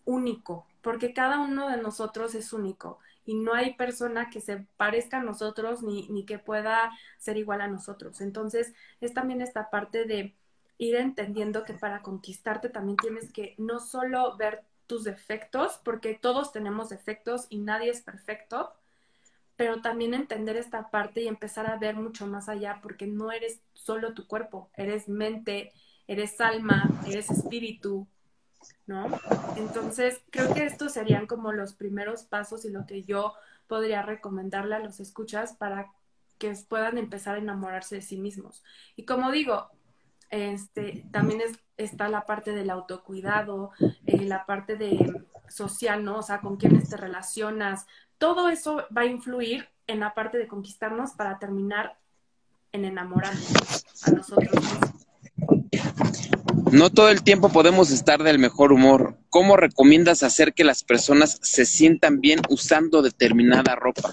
único, 0.06 0.68
porque 0.82 1.14
cada 1.14 1.40
uno 1.40 1.70
de 1.70 1.78
nosotros 1.78 2.36
es 2.36 2.54
único 2.54 3.00
y 3.25 3.36
no 3.36 3.54
hay 3.54 3.74
persona 3.74 4.30
que 4.30 4.40
se 4.40 4.68
parezca 4.78 5.18
a 5.18 5.24
nosotros 5.24 5.82
ni, 5.82 6.08
ni 6.10 6.25
que 6.25 6.38
pueda 6.40 6.92
ser 7.18 7.38
igual 7.38 7.62
a 7.62 7.68
nosotros. 7.68 8.22
Entonces, 8.22 8.74
es 9.02 9.14
también 9.14 9.42
esta 9.42 9.72
parte 9.72 10.06
de 10.06 10.36
ir 10.78 10.96
entendiendo 10.96 11.64
que 11.64 11.74
para 11.74 12.02
conquistarte 12.02 12.70
también 12.70 12.98
tienes 12.98 13.32
que 13.32 13.56
no 13.58 13.80
solo 13.80 14.38
ver 14.38 14.64
tus 14.88 15.04
defectos, 15.04 15.80
porque 15.84 16.14
todos 16.14 16.52
tenemos 16.52 16.90
defectos 16.90 17.48
y 17.50 17.60
nadie 17.60 17.90
es 17.90 18.02
perfecto, 18.02 18.74
pero 19.55 19.81
también 19.81 20.13
entender 20.13 20.57
esta 20.57 20.89
parte 20.89 21.21
y 21.21 21.27
empezar 21.27 21.69
a 21.69 21.77
ver 21.77 21.95
mucho 21.95 22.27
más 22.27 22.50
allá, 22.50 22.79
porque 22.81 23.07
no 23.07 23.31
eres 23.31 23.62
solo 23.74 24.13
tu 24.13 24.27
cuerpo, 24.27 24.69
eres 24.75 25.07
mente, 25.07 25.71
eres 26.07 26.39
alma, 26.41 26.89
eres 27.07 27.29
espíritu, 27.29 28.07
¿no? 28.85 29.07
Entonces, 29.57 30.21
creo 30.29 30.53
que 30.53 30.65
estos 30.65 30.93
serían 30.93 31.27
como 31.27 31.51
los 31.51 31.74
primeros 31.74 32.24
pasos 32.24 32.65
y 32.65 32.69
lo 32.69 32.85
que 32.85 33.03
yo 33.03 33.33
podría 33.67 34.01
recomendarle 34.01 34.75
a 34.75 34.79
los 34.79 35.00
escuchas 35.00 35.53
para 35.53 35.91
que 36.38 36.53
puedan 36.67 36.97
empezar 36.97 37.35
a 37.35 37.39
enamorarse 37.39 37.95
de 37.95 38.01
sí 38.01 38.17
mismos. 38.17 38.63
Y 38.95 39.05
como 39.05 39.31
digo, 39.31 39.69
este, 40.29 41.05
también 41.12 41.41
es, 41.41 41.57
está 41.77 42.09
la 42.09 42.25
parte 42.25 42.51
del 42.51 42.69
autocuidado, 42.69 43.71
eh, 44.05 44.25
la 44.25 44.45
parte 44.45 44.75
de 44.75 45.24
social, 45.50 46.04
¿no? 46.04 46.20
O 46.20 46.22
sea, 46.22 46.42
con 46.42 46.58
quiénes 46.58 46.90
te 46.90 46.98
relacionas, 46.98 47.86
todo 48.18 48.50
eso 48.50 48.84
va 48.96 49.02
a 49.02 49.06
influir 49.06 49.70
en 49.88 50.00
la 50.00 50.14
parte 50.14 50.38
de 50.38 50.48
conquistarnos 50.48 51.12
para 51.12 51.38
terminar 51.38 51.98
en 52.72 52.86
enamorarnos 52.86 53.86
a 54.04 54.12
nosotros 54.12 54.66
No 56.72 56.90
todo 56.90 57.10
el 57.10 57.24
tiempo 57.24 57.50
podemos 57.50 57.92
estar 57.92 58.24
del 58.24 58.40
mejor 58.40 58.74
humor. 58.74 59.18
¿Cómo 59.30 59.56
recomiendas 59.56 60.24
hacer 60.24 60.54
que 60.54 60.64
las 60.64 60.84
personas 60.84 61.40
se 61.42 61.66
sientan 61.66 62.20
bien 62.20 62.42
usando 62.50 63.02
determinada 63.02 63.75
ropa? 63.75 64.12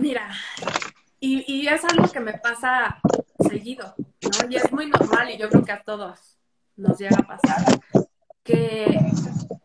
Mira, 0.00 0.30
y, 1.18 1.44
y 1.46 1.68
es 1.68 1.84
algo 1.84 2.10
que 2.10 2.20
me 2.20 2.34
pasa 2.34 2.98
seguido, 3.48 3.94
¿no? 3.96 4.50
Y 4.50 4.56
es 4.56 4.72
muy 4.72 4.86
normal 4.86 5.30
y 5.30 5.38
yo 5.38 5.48
creo 5.48 5.64
que 5.64 5.72
a 5.72 5.82
todos 5.82 6.38
nos 6.76 6.98
llega 6.98 7.18
a 7.18 7.26
pasar 7.26 7.80
que 8.50 8.98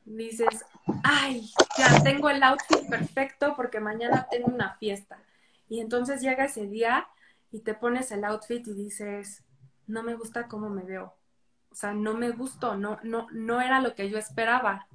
dices, 0.05 0.65
ay, 1.03 1.49
ya 1.77 2.03
tengo 2.03 2.29
el 2.29 2.43
outfit 2.43 2.87
perfecto 2.89 3.53
porque 3.55 3.79
mañana 3.79 4.27
tengo 4.29 4.47
una 4.47 4.75
fiesta. 4.75 5.17
Y 5.67 5.79
entonces 5.79 6.21
llega 6.21 6.45
ese 6.45 6.67
día 6.67 7.07
y 7.51 7.59
te 7.61 7.73
pones 7.73 8.11
el 8.11 8.23
outfit 8.23 8.65
y 8.67 8.73
dices, 8.73 9.43
no 9.87 10.03
me 10.03 10.15
gusta 10.15 10.47
cómo 10.47 10.69
me 10.69 10.83
veo. 10.83 11.15
O 11.71 11.75
sea, 11.75 11.93
no 11.93 12.13
me 12.13 12.29
gustó, 12.31 12.75
no, 12.75 12.99
no, 13.03 13.27
no 13.31 13.61
era 13.61 13.81
lo 13.81 13.95
que 13.95 14.09
yo 14.09 14.17
esperaba. 14.17 14.87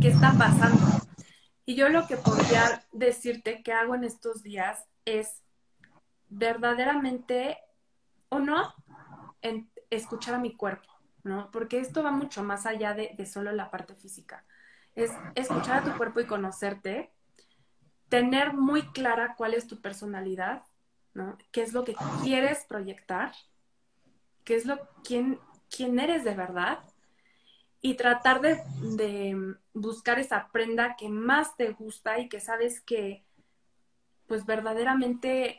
¿Qué 0.00 0.08
está 0.08 0.32
pasando? 0.36 0.84
Y 1.64 1.74
yo 1.74 1.88
lo 1.88 2.06
que 2.06 2.16
podría 2.16 2.84
decirte 2.92 3.62
que 3.62 3.72
hago 3.72 3.94
en 3.94 4.04
estos 4.04 4.42
días 4.42 4.86
es 5.04 5.42
verdaderamente, 6.28 7.58
o 8.28 8.38
no, 8.38 8.74
escuchar 9.90 10.34
a 10.34 10.38
mi 10.38 10.54
cuerpo, 10.54 10.88
¿no? 11.26 11.50
Porque 11.50 11.80
esto 11.80 12.02
va 12.02 12.10
mucho 12.10 12.42
más 12.42 12.64
allá 12.66 12.94
de, 12.94 13.14
de 13.16 13.26
solo 13.26 13.52
la 13.52 13.70
parte 13.70 13.94
física 13.94 14.44
es 14.96 15.12
escuchar 15.34 15.78
a 15.78 15.84
tu 15.84 15.96
cuerpo 15.96 16.20
y 16.20 16.26
conocerte, 16.26 17.12
tener 18.08 18.54
muy 18.54 18.82
clara 18.92 19.34
cuál 19.36 19.52
es 19.54 19.66
tu 19.66 19.80
personalidad, 19.80 20.62
¿no? 21.12 21.36
¿Qué 21.52 21.62
es 21.62 21.74
lo 21.74 21.84
que 21.84 21.94
quieres 22.22 22.64
proyectar? 22.64 23.32
¿Qué 24.42 24.54
es 24.56 24.64
lo 24.64 24.78
quién, 25.04 25.38
quién 25.70 25.98
eres 25.98 26.24
de 26.24 26.34
verdad? 26.34 26.78
Y 27.82 27.94
tratar 27.94 28.40
de, 28.40 28.62
de 28.96 29.56
buscar 29.74 30.18
esa 30.18 30.48
prenda 30.50 30.96
que 30.96 31.10
más 31.10 31.56
te 31.56 31.72
gusta 31.72 32.18
y 32.18 32.28
que 32.30 32.40
sabes 32.40 32.80
que, 32.80 33.22
pues 34.26 34.46
verdaderamente, 34.46 35.58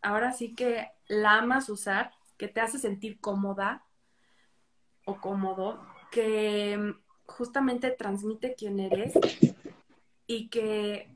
ahora 0.00 0.32
sí 0.32 0.54
que 0.54 0.92
la 1.08 1.38
amas 1.38 1.68
usar, 1.68 2.12
que 2.36 2.46
te 2.46 2.60
hace 2.60 2.78
sentir 2.78 3.18
cómoda 3.20 3.87
o 5.08 5.20
cómodo, 5.20 5.80
que 6.10 6.94
justamente 7.26 7.90
transmite 7.90 8.54
quién 8.54 8.78
eres 8.78 9.14
y 10.26 10.48
que 10.48 11.08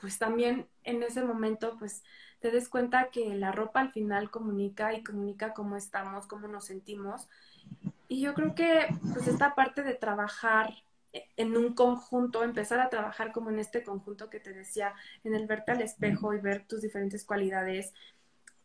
pues 0.00 0.18
también 0.18 0.68
en 0.82 1.02
ese 1.02 1.22
momento 1.22 1.76
pues 1.78 2.02
te 2.40 2.50
des 2.50 2.68
cuenta 2.68 3.10
que 3.10 3.34
la 3.34 3.52
ropa 3.52 3.80
al 3.80 3.92
final 3.92 4.30
comunica 4.30 4.92
y 4.94 5.02
comunica 5.02 5.54
cómo 5.54 5.76
estamos, 5.76 6.26
cómo 6.26 6.48
nos 6.48 6.64
sentimos. 6.66 7.28
Y 8.08 8.20
yo 8.20 8.34
creo 8.34 8.54
que 8.54 8.86
pues 9.12 9.28
esta 9.28 9.54
parte 9.54 9.82
de 9.82 9.94
trabajar 9.94 10.74
en 11.12 11.56
un 11.56 11.74
conjunto, 11.74 12.42
empezar 12.42 12.80
a 12.80 12.90
trabajar 12.90 13.32
como 13.32 13.50
en 13.50 13.58
este 13.58 13.82
conjunto 13.82 14.30
que 14.30 14.40
te 14.40 14.52
decía, 14.52 14.94
en 15.24 15.34
el 15.34 15.46
verte 15.46 15.72
al 15.72 15.80
espejo 15.80 16.34
y 16.34 16.40
ver 16.40 16.66
tus 16.66 16.82
diferentes 16.82 17.24
cualidades, 17.24 17.94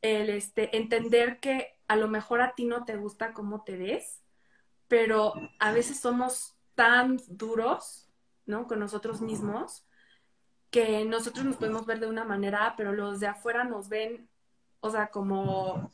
el 0.01 0.29
este, 0.29 0.75
entender 0.77 1.39
que 1.39 1.77
a 1.87 1.95
lo 1.95 2.07
mejor 2.07 2.41
a 2.41 2.55
ti 2.55 2.65
no 2.65 2.85
te 2.85 2.97
gusta 2.97 3.33
cómo 3.33 3.63
te 3.63 3.77
ves, 3.77 4.22
pero 4.93 5.33
a 5.57 5.71
veces 5.71 5.99
somos 5.99 6.53
tan 6.75 7.19
duros, 7.27 8.07
¿no? 8.45 8.67
Con 8.67 8.77
nosotros 8.77 9.21
mismos, 9.21 9.87
que 10.69 11.03
nosotros 11.03 11.43
nos 11.45 11.55
podemos 11.55 11.87
ver 11.87 11.99
de 11.99 12.05
una 12.05 12.25
manera, 12.25 12.75
pero 12.77 12.93
los 12.93 13.19
de 13.19 13.25
afuera 13.25 13.63
nos 13.63 13.89
ven, 13.89 14.29
o 14.81 14.91
sea, 14.91 15.07
como 15.07 15.91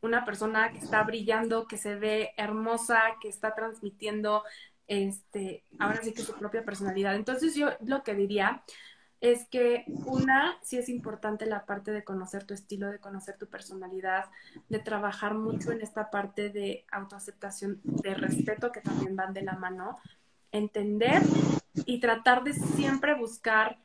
una 0.00 0.24
persona 0.24 0.72
que 0.72 0.78
está 0.78 1.04
brillando, 1.04 1.68
que 1.68 1.78
se 1.78 1.94
ve 1.94 2.32
hermosa, 2.36 3.00
que 3.20 3.28
está 3.28 3.54
transmitiendo, 3.54 4.42
este, 4.88 5.62
ahora 5.78 6.02
sí 6.02 6.12
que 6.12 6.22
su 6.22 6.34
propia 6.34 6.64
personalidad. 6.64 7.14
Entonces 7.14 7.54
yo 7.54 7.68
lo 7.86 8.02
que 8.02 8.16
diría 8.16 8.64
es 9.20 9.46
que 9.48 9.84
una, 10.06 10.58
sí 10.62 10.78
es 10.78 10.88
importante 10.88 11.44
la 11.44 11.66
parte 11.66 11.90
de 11.92 12.04
conocer 12.04 12.44
tu 12.44 12.54
estilo, 12.54 12.90
de 12.90 12.98
conocer 12.98 13.36
tu 13.36 13.46
personalidad, 13.46 14.30
de 14.68 14.78
trabajar 14.78 15.34
mucho 15.34 15.72
en 15.72 15.82
esta 15.82 16.10
parte 16.10 16.48
de 16.48 16.86
autoaceptación, 16.90 17.80
de 17.84 18.14
respeto 18.14 18.72
que 18.72 18.80
también 18.80 19.16
van 19.16 19.34
de 19.34 19.42
la 19.42 19.52
mano, 19.52 19.98
entender 20.52 21.22
y 21.84 22.00
tratar 22.00 22.44
de 22.44 22.54
siempre 22.54 23.14
buscar, 23.14 23.78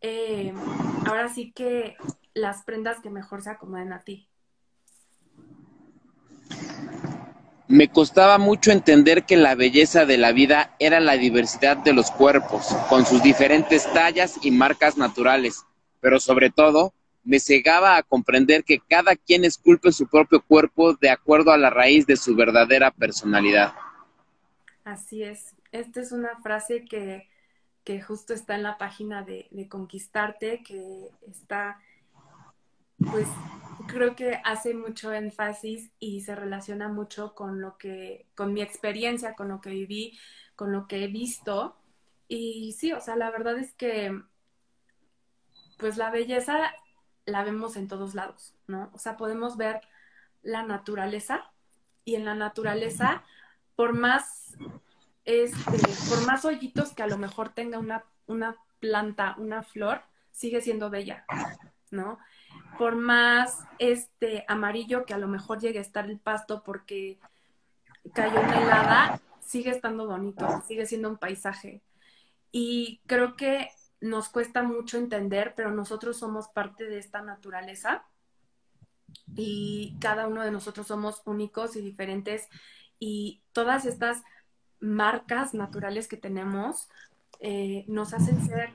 eh, 0.00 0.54
ahora 1.06 1.28
sí 1.28 1.52
que 1.52 1.96
las 2.32 2.64
prendas 2.64 3.00
que 3.00 3.10
mejor 3.10 3.42
se 3.42 3.50
acomoden 3.50 3.92
a 3.92 4.00
ti. 4.00 4.28
Me 7.66 7.88
costaba 7.88 8.36
mucho 8.36 8.72
entender 8.72 9.24
que 9.24 9.36
la 9.36 9.54
belleza 9.54 10.04
de 10.04 10.18
la 10.18 10.32
vida 10.32 10.76
era 10.78 11.00
la 11.00 11.14
diversidad 11.14 11.78
de 11.78 11.94
los 11.94 12.10
cuerpos, 12.10 12.66
con 12.90 13.06
sus 13.06 13.22
diferentes 13.22 13.90
tallas 13.94 14.38
y 14.42 14.50
marcas 14.50 14.98
naturales, 14.98 15.64
pero 16.00 16.20
sobre 16.20 16.50
todo 16.50 16.92
me 17.24 17.40
cegaba 17.40 17.96
a 17.96 18.02
comprender 18.02 18.64
que 18.64 18.80
cada 18.80 19.16
quien 19.16 19.44
esculpe 19.44 19.92
su 19.92 20.06
propio 20.06 20.42
cuerpo 20.42 20.92
de 20.94 21.08
acuerdo 21.08 21.52
a 21.52 21.58
la 21.58 21.70
raíz 21.70 22.06
de 22.06 22.16
su 22.16 22.36
verdadera 22.36 22.90
personalidad. 22.90 23.72
Así 24.84 25.22
es. 25.22 25.54
Esta 25.72 26.02
es 26.02 26.12
una 26.12 26.38
frase 26.42 26.84
que, 26.84 27.26
justo 28.02 28.34
está 28.34 28.54
en 28.54 28.62
la 28.62 28.76
página 28.76 29.22
de, 29.22 29.48
Conquistarte, 29.70 30.62
que 30.62 31.08
está, 31.26 31.80
pues 33.10 33.26
creo 33.86 34.16
que 34.16 34.40
hace 34.44 34.74
mucho 34.74 35.12
énfasis 35.12 35.90
y 35.98 36.22
se 36.22 36.34
relaciona 36.34 36.88
mucho 36.88 37.34
con 37.34 37.60
lo 37.60 37.76
que, 37.78 38.26
con 38.34 38.52
mi 38.52 38.62
experiencia, 38.62 39.34
con 39.34 39.48
lo 39.48 39.60
que 39.60 39.70
viví, 39.70 40.18
con 40.56 40.72
lo 40.72 40.86
que 40.86 41.04
he 41.04 41.08
visto. 41.08 41.76
Y 42.28 42.74
sí, 42.78 42.92
o 42.92 43.00
sea, 43.00 43.16
la 43.16 43.30
verdad 43.30 43.58
es 43.58 43.72
que 43.74 44.20
pues 45.78 45.96
la 45.96 46.10
belleza 46.10 46.72
la 47.26 47.42
vemos 47.44 47.76
en 47.76 47.88
todos 47.88 48.14
lados, 48.14 48.54
¿no? 48.66 48.90
O 48.92 48.98
sea, 48.98 49.16
podemos 49.16 49.56
ver 49.56 49.80
la 50.42 50.62
naturaleza 50.62 51.50
y 52.04 52.14
en 52.16 52.24
la 52.24 52.34
naturaleza, 52.34 53.24
por 53.76 53.94
más, 53.94 54.56
este, 55.24 55.78
por 56.08 56.26
más 56.26 56.44
hoyitos 56.44 56.92
que 56.92 57.02
a 57.02 57.06
lo 57.06 57.18
mejor 57.18 57.50
tenga 57.50 57.78
una, 57.78 58.04
una 58.26 58.56
planta, 58.78 59.34
una 59.38 59.62
flor, 59.62 60.02
sigue 60.30 60.60
siendo 60.60 60.90
bella, 60.90 61.24
¿no? 61.90 62.18
Por 62.78 62.96
más 62.96 63.60
este 63.78 64.44
amarillo 64.48 65.04
que 65.04 65.14
a 65.14 65.18
lo 65.18 65.28
mejor 65.28 65.60
llegue 65.60 65.78
a 65.78 65.82
estar 65.82 66.08
el 66.10 66.18
pasto 66.18 66.62
porque 66.64 67.18
cayó 68.12 68.40
una 68.40 68.62
helada, 68.62 69.20
sigue 69.40 69.70
estando 69.70 70.06
bonito, 70.06 70.62
sigue 70.66 70.86
siendo 70.86 71.08
un 71.08 71.16
paisaje. 71.16 71.82
Y 72.50 73.00
creo 73.06 73.36
que 73.36 73.70
nos 74.00 74.28
cuesta 74.28 74.62
mucho 74.62 74.98
entender, 74.98 75.54
pero 75.56 75.70
nosotros 75.70 76.18
somos 76.18 76.48
parte 76.48 76.84
de 76.84 76.98
esta 76.98 77.22
naturaleza 77.22 78.04
y 79.34 79.96
cada 80.00 80.26
uno 80.26 80.42
de 80.42 80.50
nosotros 80.50 80.86
somos 80.86 81.22
únicos 81.24 81.76
y 81.76 81.80
diferentes 81.80 82.48
y 82.98 83.42
todas 83.52 83.86
estas 83.86 84.22
marcas 84.80 85.54
naturales 85.54 86.08
que 86.08 86.16
tenemos 86.16 86.88
eh, 87.40 87.84
nos 87.88 88.12
hacen 88.12 88.44
ser 88.46 88.74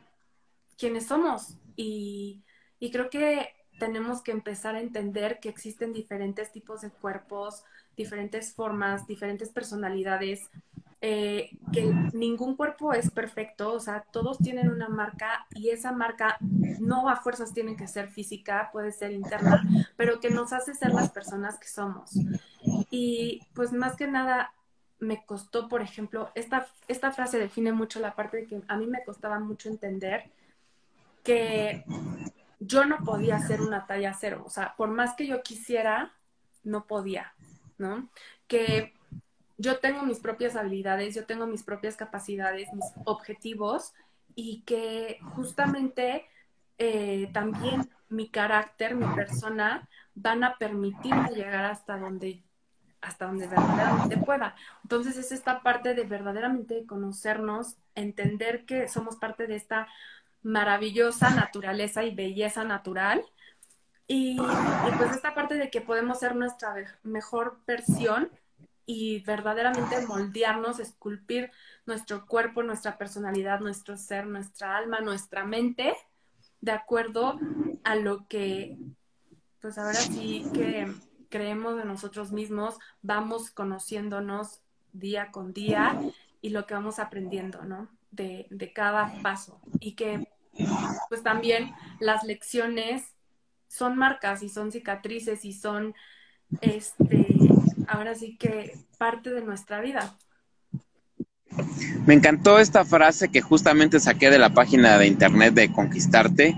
quienes 0.77 1.07
somos 1.07 1.57
y, 1.75 2.43
y 2.79 2.91
creo 2.91 3.09
que 3.09 3.53
tenemos 3.79 4.21
que 4.21 4.31
empezar 4.31 4.75
a 4.75 4.81
entender 4.81 5.39
que 5.39 5.49
existen 5.49 5.93
diferentes 5.93 6.51
tipos 6.51 6.81
de 6.81 6.91
cuerpos, 6.91 7.63
diferentes 7.97 8.53
formas, 8.53 9.07
diferentes 9.07 9.49
personalidades, 9.49 10.49
eh, 11.01 11.51
que 11.71 11.85
ningún 12.13 12.57
cuerpo 12.57 12.91
es 12.91 13.09
perfecto, 13.09 13.73
o 13.73 13.79
sea, 13.79 14.05
todos 14.11 14.37
tienen 14.37 14.69
una 14.69 14.89
marca 14.89 15.47
y 15.51 15.69
esa 15.69 15.93
marca 15.93 16.37
no 16.81 17.09
a 17.09 17.15
fuerzas 17.15 17.53
tiene 17.53 17.77
que 17.77 17.87
ser 17.87 18.09
física, 18.09 18.69
puede 18.73 18.91
ser 18.91 19.13
interna, 19.13 19.63
pero 19.95 20.19
que 20.19 20.29
nos 20.29 20.51
hace 20.51 20.73
ser 20.75 20.93
las 20.93 21.09
personas 21.09 21.57
que 21.57 21.69
somos. 21.69 22.11
Y 22.91 23.41
pues 23.53 23.71
más 23.71 23.95
que 23.95 24.07
nada 24.07 24.53
me 24.99 25.25
costó, 25.25 25.69
por 25.69 25.81
ejemplo, 25.81 26.29
esta, 26.35 26.67
esta 26.89 27.11
frase 27.13 27.39
define 27.39 27.71
mucho 27.71 28.01
la 28.01 28.15
parte 28.15 28.37
de 28.37 28.47
que 28.47 28.61
a 28.67 28.75
mí 28.75 28.85
me 28.85 29.03
costaba 29.05 29.39
mucho 29.39 29.69
entender 29.69 30.29
que 31.23 31.85
yo 32.59 32.85
no 32.85 33.03
podía 33.03 33.37
hacer 33.37 33.61
una 33.61 33.87
talla 33.87 34.13
cero, 34.13 34.43
o 34.45 34.49
sea, 34.49 34.75
por 34.75 34.89
más 34.89 35.15
que 35.15 35.27
yo 35.27 35.41
quisiera, 35.41 36.13
no 36.63 36.85
podía, 36.85 37.33
¿no? 37.77 38.09
Que 38.47 38.93
yo 39.57 39.79
tengo 39.79 40.03
mis 40.03 40.19
propias 40.19 40.55
habilidades, 40.55 41.15
yo 41.15 41.25
tengo 41.25 41.47
mis 41.47 41.63
propias 41.63 41.95
capacidades, 41.95 42.71
mis 42.73 42.85
objetivos 43.05 43.93
y 44.35 44.61
que 44.61 45.19
justamente 45.35 46.25
eh, 46.77 47.29
también 47.33 47.89
mi 48.09 48.29
carácter, 48.29 48.95
mi 48.95 49.05
persona 49.15 49.87
van 50.15 50.43
a 50.43 50.57
permitirme 50.57 51.29
llegar 51.29 51.65
hasta 51.65 51.97
donde 51.97 52.43
hasta 53.01 53.27
donde 53.27 53.47
verdaderamente 53.47 54.17
pueda. 54.17 54.55
Entonces 54.83 55.15
es 55.17 55.31
esta 55.31 55.61
parte 55.61 55.93
de 55.93 56.03
verdaderamente 56.03 56.85
conocernos, 56.85 57.77
entender 57.95 58.65
que 58.65 58.89
somos 58.89 59.15
parte 59.15 59.47
de 59.47 59.55
esta 59.55 59.87
maravillosa 60.43 61.29
naturaleza 61.31 62.03
y 62.03 62.15
belleza 62.15 62.63
natural. 62.63 63.23
Y, 64.07 64.37
pues 64.97 65.11
esta 65.11 65.35
parte 65.35 65.55
de 65.55 65.69
que 65.69 65.81
podemos 65.81 66.19
ser 66.19 66.35
nuestra 66.35 66.73
mejor 67.03 67.59
versión 67.67 68.31
y 68.85 69.19
verdaderamente 69.19 70.05
moldearnos, 70.07 70.79
esculpir 70.79 71.51
nuestro 71.85 72.25
cuerpo, 72.25 72.63
nuestra 72.63 72.97
personalidad, 72.97 73.59
nuestro 73.59 73.97
ser, 73.97 74.25
nuestra 74.25 74.77
alma, 74.77 74.99
nuestra 74.99 75.45
mente, 75.45 75.93
de 76.59 76.71
acuerdo 76.71 77.39
a 77.83 77.95
lo 77.95 78.27
que, 78.27 78.79
pues 79.61 79.77
ahora 79.77 79.93
sí 79.93 80.43
que 80.55 80.91
creemos 81.29 81.77
de 81.77 81.85
nosotros 81.85 82.31
mismos, 82.31 82.79
vamos 83.03 83.51
conociéndonos 83.51 84.61
día 84.91 85.29
con 85.31 85.53
día 85.53 86.01
y 86.41 86.49
lo 86.49 86.65
que 86.65 86.73
vamos 86.73 86.97
aprendiendo, 86.97 87.63
¿no? 87.63 87.89
De, 88.09 88.47
de 88.49 88.73
cada 88.73 89.21
paso. 89.21 89.61
Y 89.79 89.93
que, 89.93 90.27
pues 91.09 91.23
también 91.23 91.73
las 91.99 92.23
lecciones 92.23 93.03
son 93.67 93.97
marcas 93.97 94.43
y 94.43 94.49
son 94.49 94.71
cicatrices 94.71 95.45
y 95.45 95.53
son, 95.53 95.93
este, 96.61 97.27
ahora 97.87 98.15
sí 98.15 98.37
que 98.37 98.77
parte 98.97 99.31
de 99.31 99.41
nuestra 99.41 99.79
vida. 99.81 100.17
Me 102.05 102.13
encantó 102.13 102.59
esta 102.59 102.85
frase 102.85 103.29
que 103.29 103.41
justamente 103.41 103.99
saqué 103.99 104.29
de 104.29 104.39
la 104.39 104.53
página 104.53 104.97
de 104.97 105.07
internet 105.07 105.53
de 105.53 105.71
Conquistarte. 105.71 106.55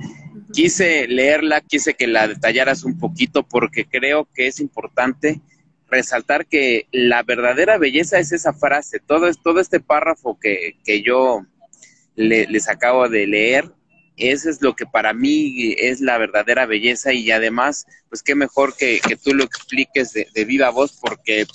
Quise 0.53 1.07
leerla, 1.07 1.61
quise 1.61 1.93
que 1.93 2.07
la 2.07 2.27
detallaras 2.27 2.83
un 2.83 2.97
poquito 2.97 3.43
porque 3.43 3.85
creo 3.85 4.27
que 4.33 4.47
es 4.47 4.59
importante 4.59 5.41
resaltar 5.89 6.45
que 6.47 6.87
la 6.91 7.23
verdadera 7.23 7.77
belleza 7.77 8.17
es 8.19 8.31
esa 8.31 8.53
frase. 8.53 8.99
Todo, 8.99 9.31
todo 9.33 9.59
este 9.59 9.79
párrafo 9.79 10.39
que, 10.39 11.03
yo 11.03 11.45
les 12.15 12.69
acabo 12.69 13.09
de 13.09 13.27
leer 13.27 13.71
eso 14.29 14.49
es 14.49 14.61
lo 14.61 14.75
que 14.75 14.85
para 14.85 15.13
mí 15.13 15.73
es 15.77 15.99
la 15.99 16.17
verdadera 16.17 16.65
belleza 16.65 17.11
y 17.11 17.31
además, 17.31 17.85
pues 18.09 18.21
qué 18.21 18.35
mejor 18.35 18.75
que, 18.75 18.99
tú 19.23 19.33
lo 19.33 19.43
expliques 19.43 20.13
de, 20.13 20.27
de, 20.33 20.45
viva 20.45 20.69
voz 20.69 20.93
porque 21.01 21.45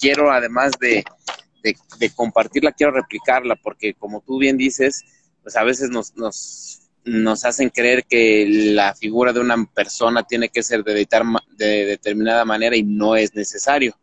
quiero 0.00 0.30
además 0.30 0.72
de, 0.80 1.04
compartirla, 2.14 2.72
quiero 2.72 2.92
replicarla 2.92 3.56
porque 3.56 3.94
como 3.94 4.20
tú 4.20 4.38
bien 4.38 4.56
dices, 4.56 5.02
pues 5.42 5.56
a 5.56 5.64
veces 5.64 5.90
nos, 5.90 6.16
nos, 6.16 6.82
nos 7.04 7.44
hacen 7.44 7.70
creer 7.70 8.04
que 8.04 8.46
la 8.48 8.94
figura 8.94 9.32
de 9.32 9.40
una 9.40 9.64
persona 9.74 10.22
tiene 10.22 10.48
que 10.48 10.62
ser 10.62 10.84
de, 10.84 11.06
de 11.56 11.86
determinada 11.86 12.44
manera 12.44 12.76
y 12.76 12.84
no 12.84 13.16
es 13.16 13.34
necesario. 13.34 13.96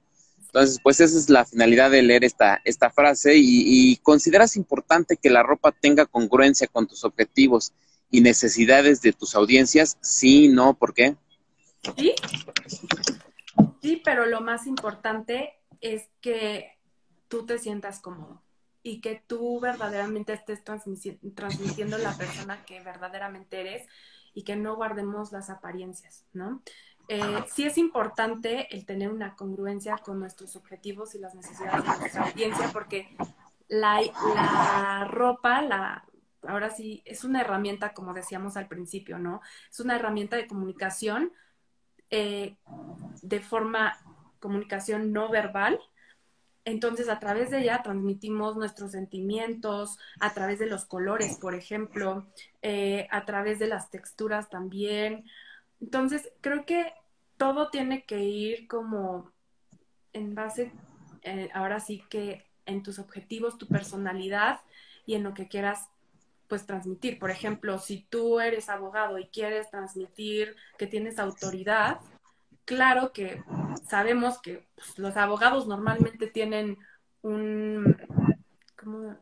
Entonces, 0.47 0.79
pues 0.81 0.99
esa 0.99 1.17
es 1.17 1.29
la 1.29 1.45
finalidad 1.45 1.91
de 1.91 2.01
leer 2.01 2.23
esta, 2.23 2.59
esta 2.65 2.89
frase 2.89 3.35
y, 3.37 3.91
y, 3.91 3.97
consideras 3.97 4.55
importante 4.55 5.15
que 5.15 5.29
la 5.29 5.43
ropa 5.43 5.71
tenga 5.71 6.07
congruencia 6.07 6.65
con 6.65 6.87
tus 6.87 7.03
objetivos 7.03 7.71
y 8.11 8.21
necesidades 8.21 9.01
de 9.01 9.13
tus 9.13 9.35
audiencias? 9.35 9.97
Sí, 10.01 10.47
no, 10.47 10.73
¿por 10.73 10.93
qué? 10.93 11.15
Sí, 11.97 12.13
sí, 13.81 14.01
pero 14.03 14.25
lo 14.25 14.41
más 14.41 14.67
importante 14.67 15.53
es 15.81 16.09
que 16.21 16.77
tú 17.27 17.45
te 17.45 17.59
sientas 17.59 17.99
cómodo 17.99 18.41
y 18.83 19.01
que 19.01 19.21
tú 19.27 19.59
verdaderamente 19.59 20.33
estés 20.33 20.63
transmitiendo 20.63 21.97
la 21.97 22.17
persona 22.17 22.63
que 22.65 22.81
verdaderamente 22.81 23.61
eres 23.61 23.87
y 24.33 24.43
que 24.43 24.55
no 24.55 24.75
guardemos 24.75 25.31
las 25.31 25.49
apariencias, 25.49 26.25
¿no? 26.33 26.61
Eh, 27.07 27.43
sí 27.51 27.65
es 27.65 27.77
importante 27.77 28.73
el 28.75 28.85
tener 28.85 29.11
una 29.11 29.35
congruencia 29.35 29.97
con 29.97 30.19
nuestros 30.19 30.55
objetivos 30.55 31.15
y 31.15 31.19
las 31.19 31.33
necesidades 31.33 31.83
de 31.83 31.99
nuestra 31.99 32.23
audiencia 32.23 32.69
porque 32.71 33.15
la 33.67 35.07
ropa, 35.09 35.61
la, 35.63 36.05
ahora 36.47 36.69
sí, 36.69 37.01
es 37.05 37.23
una 37.23 37.41
herramienta, 37.41 37.93
como 37.93 38.13
decíamos 38.13 38.57
al 38.57 38.67
principio, 38.67 39.19
¿no? 39.19 39.41
Es 39.69 39.79
una 39.79 39.95
herramienta 39.95 40.35
de 40.35 40.47
comunicación 40.47 41.31
eh, 42.09 42.55
de 43.21 43.39
forma, 43.39 43.97
comunicación 44.39 45.13
no 45.13 45.29
verbal. 45.29 45.79
Entonces, 46.65 47.09
a 47.09 47.19
través 47.19 47.49
de 47.49 47.61
ella 47.61 47.81
transmitimos 47.83 48.57
nuestros 48.57 48.91
sentimientos, 48.91 49.97
a 50.19 50.33
través 50.33 50.59
de 50.59 50.67
los 50.67 50.85
colores, 50.85 51.37
por 51.37 51.55
ejemplo, 51.55 52.27
eh, 52.61 53.07
a 53.11 53.25
través 53.25 53.59
de 53.59 53.67
las 53.67 53.89
texturas 53.89 54.49
también. 54.49 55.25
Entonces, 55.81 56.29
creo 56.41 56.65
que 56.65 56.93
todo 57.37 57.69
tiene 57.69 58.03
que 58.03 58.19
ir 58.19 58.67
como 58.67 59.31
en 60.13 60.35
base, 60.35 60.71
eh, 61.23 61.49
ahora 61.53 61.79
sí 61.79 62.03
que 62.09 62.45
en 62.65 62.83
tus 62.83 62.99
objetivos, 62.99 63.57
tu 63.57 63.67
personalidad 63.67 64.61
y 65.05 65.15
en 65.15 65.23
lo 65.23 65.33
que 65.33 65.47
quieras 65.47 65.89
pues 66.49 66.65
transmitir. 66.65 67.19
Por 67.19 67.31
ejemplo, 67.31 67.79
si 67.79 68.05
tú 68.09 68.41
eres 68.41 68.67
abogado 68.67 69.17
y 69.17 69.27
quieres 69.27 69.69
transmitir 69.69 70.55
que 70.77 70.87
tienes 70.87 71.19
autoridad, 71.19 71.99
claro 72.65 73.13
que 73.13 73.43
sabemos 73.87 74.41
que 74.41 74.67
pues, 74.75 74.99
los 74.99 75.15
abogados 75.15 75.67
normalmente 75.67 76.27
tienen 76.27 76.77
un, 77.21 77.95
¿cómo? 78.75 79.17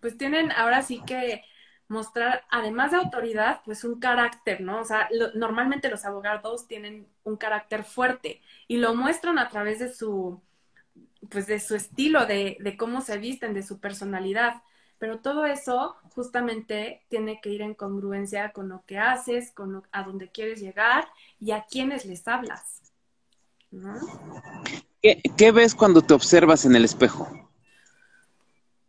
pues 0.00 0.16
tienen 0.16 0.52
ahora 0.52 0.82
sí 0.82 1.02
que 1.06 1.42
mostrar, 1.88 2.44
además 2.50 2.90
de 2.92 2.98
autoridad, 2.98 3.60
pues 3.64 3.84
un 3.84 4.00
carácter, 4.00 4.60
¿no? 4.60 4.80
O 4.80 4.84
sea, 4.84 5.08
normalmente 5.34 5.88
los 5.88 6.04
abogados 6.04 6.66
tienen 6.66 7.06
un 7.24 7.36
carácter 7.36 7.84
fuerte 7.84 8.40
y 8.66 8.78
lo 8.78 8.94
muestran 8.94 9.38
a 9.38 9.48
través 9.48 9.78
de 9.78 9.92
su, 9.92 10.40
pues 11.30 11.46
de 11.46 11.60
su 11.60 11.74
estilo, 11.76 12.26
de, 12.26 12.56
de 12.60 12.76
cómo 12.76 13.00
se 13.00 13.18
visten, 13.18 13.54
de 13.54 13.62
su 13.62 13.80
personalidad. 13.80 14.62
Pero 14.98 15.20
todo 15.20 15.44
eso 15.44 15.96
justamente 16.14 17.04
tiene 17.08 17.40
que 17.40 17.50
ir 17.50 17.62
en 17.62 17.74
congruencia 17.74 18.52
con 18.52 18.68
lo 18.68 18.84
que 18.86 18.98
haces, 18.98 19.50
con 19.52 19.82
a 19.92 20.02
dónde 20.02 20.30
quieres 20.30 20.60
llegar 20.60 21.06
y 21.38 21.50
a 21.50 21.66
quiénes 21.66 22.06
les 22.06 22.26
hablas. 22.26 22.82
¿Qué, 25.02 25.52
ves 25.52 25.74
cuando 25.74 26.02
te 26.02 26.14
observas 26.14 26.64
en 26.64 26.74
el 26.74 26.84
espejo? 26.84 27.28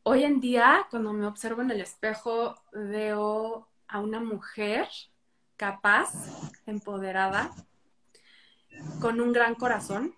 Hoy 0.04 0.24
en 0.24 0.40
día, 0.40 0.88
cuando 0.90 1.12
me 1.12 1.28
observo 1.28 1.62
en 1.62 1.72
el 1.72 1.82
espejo, 1.82 2.56
veo 2.72 3.68
a 3.88 4.00
una 4.00 4.22
mujer 4.22 4.88
capaz, 5.58 6.14
empoderada, 6.66 7.52
con 9.02 9.20
un 9.20 9.34
gran 9.34 9.56
corazón, 9.56 10.16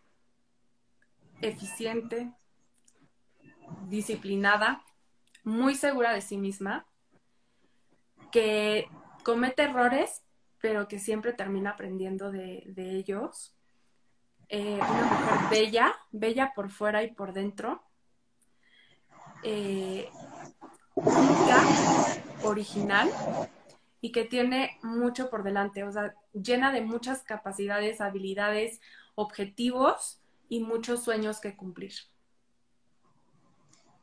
eficiente, 1.42 2.32
disciplinada, 3.88 4.84
muy 5.50 5.76
segura 5.76 6.14
de 6.14 6.22
sí 6.22 6.38
misma, 6.38 6.86
que 8.32 8.88
comete 9.24 9.64
errores, 9.64 10.24
pero 10.62 10.88
que 10.88 11.00
siempre 11.00 11.34
termina 11.34 11.72
aprendiendo 11.72 12.32
de, 12.32 12.64
ellos. 12.78 13.56
Eh, 14.48 14.76
una 14.76 15.04
mujer 15.04 15.50
bella, 15.50 15.96
bella 16.12 16.54
por 16.56 16.70
fuera 16.70 17.04
y 17.04 17.12
por 17.12 17.34
dentro. 17.34 17.84
Eh, 19.44 20.10
original 22.44 23.10
y 24.02 24.12
que 24.12 24.26
tiene 24.26 24.78
mucho 24.82 25.30
por 25.30 25.44
delante, 25.44 25.84
o 25.84 25.92
sea, 25.92 26.16
llena 26.34 26.72
de 26.72 26.82
muchas 26.82 27.24
capacidades, 27.24 28.02
habilidades, 28.02 28.82
objetivos 29.16 30.22
y 30.48 30.62
muchos 30.62 31.04
sueños 31.04 31.40
que 31.40 31.56
cumplir. 31.56 31.94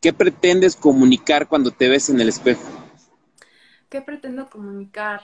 ¿Qué 0.07 0.12
pretendes 0.12 0.77
comunicar 0.77 1.49
cuando 1.49 1.73
te 1.73 1.88
ves 1.88 2.11
en 2.11 2.21
el 2.21 2.29
espejo? 2.29 2.62
¿Qué 3.88 4.01
pretendo 4.01 4.49
comunicar? 4.49 5.23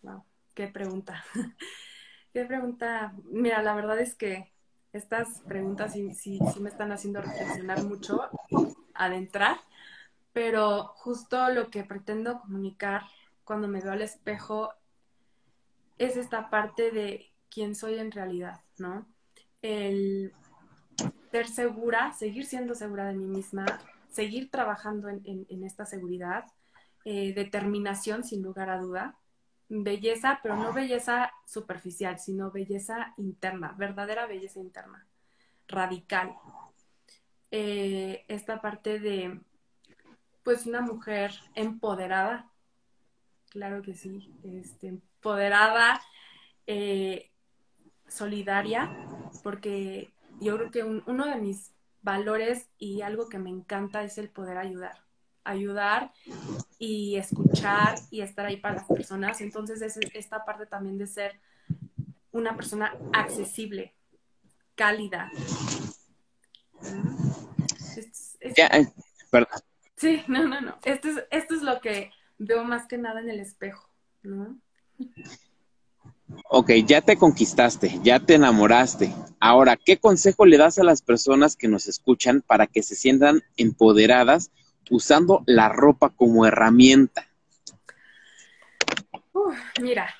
Wow, 0.00 0.24
qué 0.54 0.68
pregunta. 0.68 1.22
qué 2.32 2.46
pregunta. 2.46 3.12
Mira, 3.30 3.62
la 3.62 3.74
verdad 3.74 4.00
es 4.00 4.14
que 4.14 4.50
estas 4.94 5.40
preguntas 5.40 5.92
sí, 5.92 6.38
me 6.60 6.70
están 6.70 6.92
haciendo 6.92 7.20
reflexionar 7.20 7.84
mucho, 7.84 8.22
adentrar, 8.94 9.58
pero 10.32 10.94
justo 10.96 11.50
lo 11.50 11.68
que 11.68 11.84
pretendo 11.84 12.40
comunicar 12.40 13.02
cuando 13.44 13.68
me 13.68 13.82
veo 13.82 13.92
al 13.92 14.00
espejo 14.00 14.72
es 15.98 16.16
esta 16.16 16.48
parte 16.48 16.90
de 16.90 17.30
quién 17.50 17.74
soy 17.74 17.98
en 17.98 18.12
realidad, 18.12 18.62
¿no? 18.78 19.06
El 19.60 20.32
ser 21.30 21.48
segura, 21.48 22.14
seguir 22.14 22.46
siendo 22.46 22.74
segura 22.74 23.04
de 23.06 23.14
mí 23.14 23.26
misma, 23.26 23.66
seguir 24.10 24.50
trabajando 24.50 25.08
en, 25.08 25.64
esta 25.64 25.86
seguridad, 25.86 26.44
eh, 27.04 27.32
determinación 27.34 28.24
sin 28.24 28.42
lugar 28.42 28.68
a 28.70 28.78
duda, 28.78 29.16
belleza, 29.68 30.40
pero 30.42 30.56
no 30.56 30.72
belleza 30.72 31.32
superficial, 31.46 32.18
sino 32.18 32.50
belleza 32.50 33.14
interna, 33.16 33.74
verdadera 33.78 34.26
belleza 34.26 34.58
interna, 34.58 35.06
radical. 35.68 36.34
Eh, 37.52 38.24
esta 38.28 38.60
parte 38.60 38.98
de, 38.98 39.40
pues, 40.42 40.66
una 40.66 40.80
mujer 40.80 41.32
empoderada, 41.54 42.50
claro 43.48 43.80
que 43.82 43.94
sí, 43.94 44.34
este, 44.42 44.88
empoderada, 44.88 46.00
eh, 46.66 47.30
solidaria, 48.08 48.90
porque 49.44 50.12
yo 50.40 50.56
creo 50.56 50.70
que 50.70 50.82
uno 50.82 51.26
de 51.26 51.36
mis 51.36 51.72
valores 52.02 52.68
y 52.78 53.02
algo 53.02 53.28
que 53.28 53.38
me 53.38 53.50
encanta 53.50 54.02
es 54.02 54.18
el 54.18 54.28
poder 54.28 54.58
ayudar, 54.58 55.04
ayudar 55.44 56.12
y 56.78 57.16
escuchar 57.16 57.96
y 58.10 58.22
estar 58.22 58.46
ahí 58.46 58.56
para 58.56 58.76
las 58.76 58.86
personas. 58.86 59.40
Entonces 59.40 59.82
es 59.82 59.98
esta 60.14 60.44
parte 60.44 60.66
también 60.66 60.98
de 60.98 61.06
ser 61.06 61.40
una 62.32 62.56
persona 62.56 62.94
accesible, 63.12 63.94
cálida. 64.74 65.30
Sí, 69.96 70.22
no, 70.28 70.46
no, 70.48 70.60
no. 70.60 70.78
Esto 70.84 71.08
es, 71.08 71.24
esto 71.30 71.54
es 71.54 71.62
lo 71.62 71.80
que 71.80 72.10
veo 72.38 72.64
más 72.64 72.86
que 72.86 72.96
nada 72.96 73.20
en 73.20 73.28
el 73.28 73.40
espejo, 73.40 73.88
¿no? 74.22 74.58
Ok, 76.48 76.70
ya 76.86 77.00
te 77.00 77.16
conquistaste, 77.16 78.00
ya 78.02 78.20
te 78.20 78.34
enamoraste. 78.34 79.14
Ahora, 79.38 79.76
¿qué 79.76 79.98
consejo 79.98 80.46
le 80.46 80.58
das 80.58 80.78
a 80.78 80.84
las 80.84 81.02
personas 81.02 81.56
que 81.56 81.68
nos 81.68 81.86
escuchan 81.86 82.42
para 82.46 82.66
que 82.66 82.82
se 82.82 82.94
sientan 82.94 83.42
empoderadas 83.56 84.50
usando 84.90 85.42
la 85.46 85.68
ropa 85.68 86.10
como 86.10 86.46
herramienta? 86.46 87.26
mira, 89.80 90.14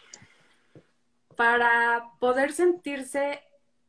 para 1.37 2.13
poder 2.19 2.53
sentirse 2.53 3.41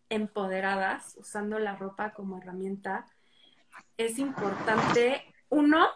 empoderadas 0.09 1.15
usando 1.17 1.57
la 1.59 1.75
ropa 1.75 2.13
como 2.13 2.37
herramienta, 2.37 3.05
es 3.97 4.19
importante, 4.19 5.23
uno, 5.49 5.87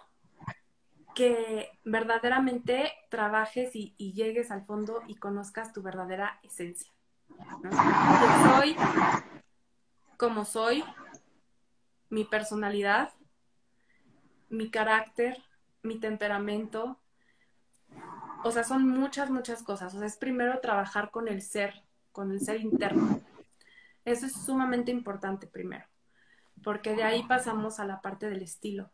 que 1.15 1.79
verdaderamente 1.83 2.91
trabajes 3.09 3.71
y, 3.73 3.95
llegues 4.13 4.51
al 4.51 4.65
fondo 4.65 5.01
y 5.07 5.15
conozcas 5.15 5.73
tu 5.73 5.81
verdadera 5.81 6.39
esencia. 6.43 6.91
soy 8.43 8.75
como 10.17 10.45
soy, 10.45 10.83
mi 12.09 12.23
personalidad, 12.23 13.13
mi 14.49 14.69
carácter, 14.69 15.43
mi 15.83 15.99
temperamento. 15.99 16.99
O 18.43 18.51
sea, 18.51 18.63
son 18.63 18.87
muchas, 18.87 19.29
muchas 19.29 19.63
cosas. 19.63 19.93
O 19.93 19.97
sea, 19.97 20.07
es 20.07 20.17
primero 20.17 20.59
trabajar 20.59 21.11
con 21.11 21.27
el 21.27 21.41
ser, 21.41 21.83
con 22.11 22.31
el 22.31 22.39
ser 22.39 22.61
interno. 22.61 23.21
Eso 24.05 24.25
es 24.25 24.33
sumamente 24.33 24.91
importante 24.91 25.47
primero, 25.47 25.85
porque 26.63 26.95
de 26.95 27.03
ahí 27.03 27.23
pasamos 27.23 27.79
a 27.79 27.85
la 27.85 28.01
parte 28.01 28.29
del 28.29 28.43
estilo, 28.43 28.91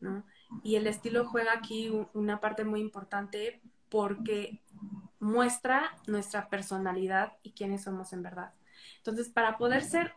¿no? 0.00 0.24
Y 0.62 0.76
el 0.76 0.86
estilo 0.86 1.26
juega 1.26 1.52
aquí 1.52 1.92
una 2.14 2.40
parte 2.40 2.64
muy 2.64 2.80
importante 2.80 3.60
porque 3.88 4.60
muestra 5.20 5.96
nuestra 6.06 6.48
personalidad 6.48 7.34
y 7.42 7.52
quiénes 7.52 7.84
somos 7.84 8.12
en 8.12 8.22
verdad. 8.22 8.52
Entonces, 8.98 9.28
para 9.28 9.58
poder 9.58 9.82
ser 9.82 10.14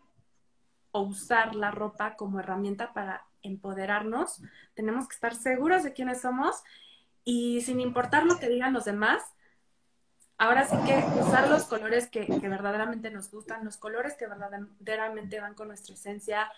o 0.91 1.01
usar 1.01 1.55
la 1.55 1.71
ropa 1.71 2.15
como 2.15 2.39
herramienta 2.39 2.93
para 2.93 3.25
empoderarnos, 3.41 4.41
tenemos 4.73 5.07
que 5.07 5.15
estar 5.15 5.35
seguros 5.35 5.83
de 5.83 5.93
quiénes 5.93 6.21
somos 6.21 6.63
y 7.23 7.61
sin 7.61 7.79
importar 7.79 8.25
lo 8.25 8.39
que 8.39 8.49
digan 8.49 8.73
los 8.73 8.85
demás, 8.85 9.23
ahora 10.37 10.65
sí 10.65 10.75
que 10.85 10.97
usar 11.19 11.49
los 11.49 11.65
colores 11.65 12.09
que, 12.09 12.25
verdaderamente 12.41 13.11
nos 13.11 13.31
gustan, 13.31 13.63
los 13.63 13.77
colores 13.77 14.15
que 14.17 14.27
verdaderamente 14.27 15.39
van 15.39 15.53
con 15.53 15.67
nuestra 15.67 15.93
esencia, 15.95 16.51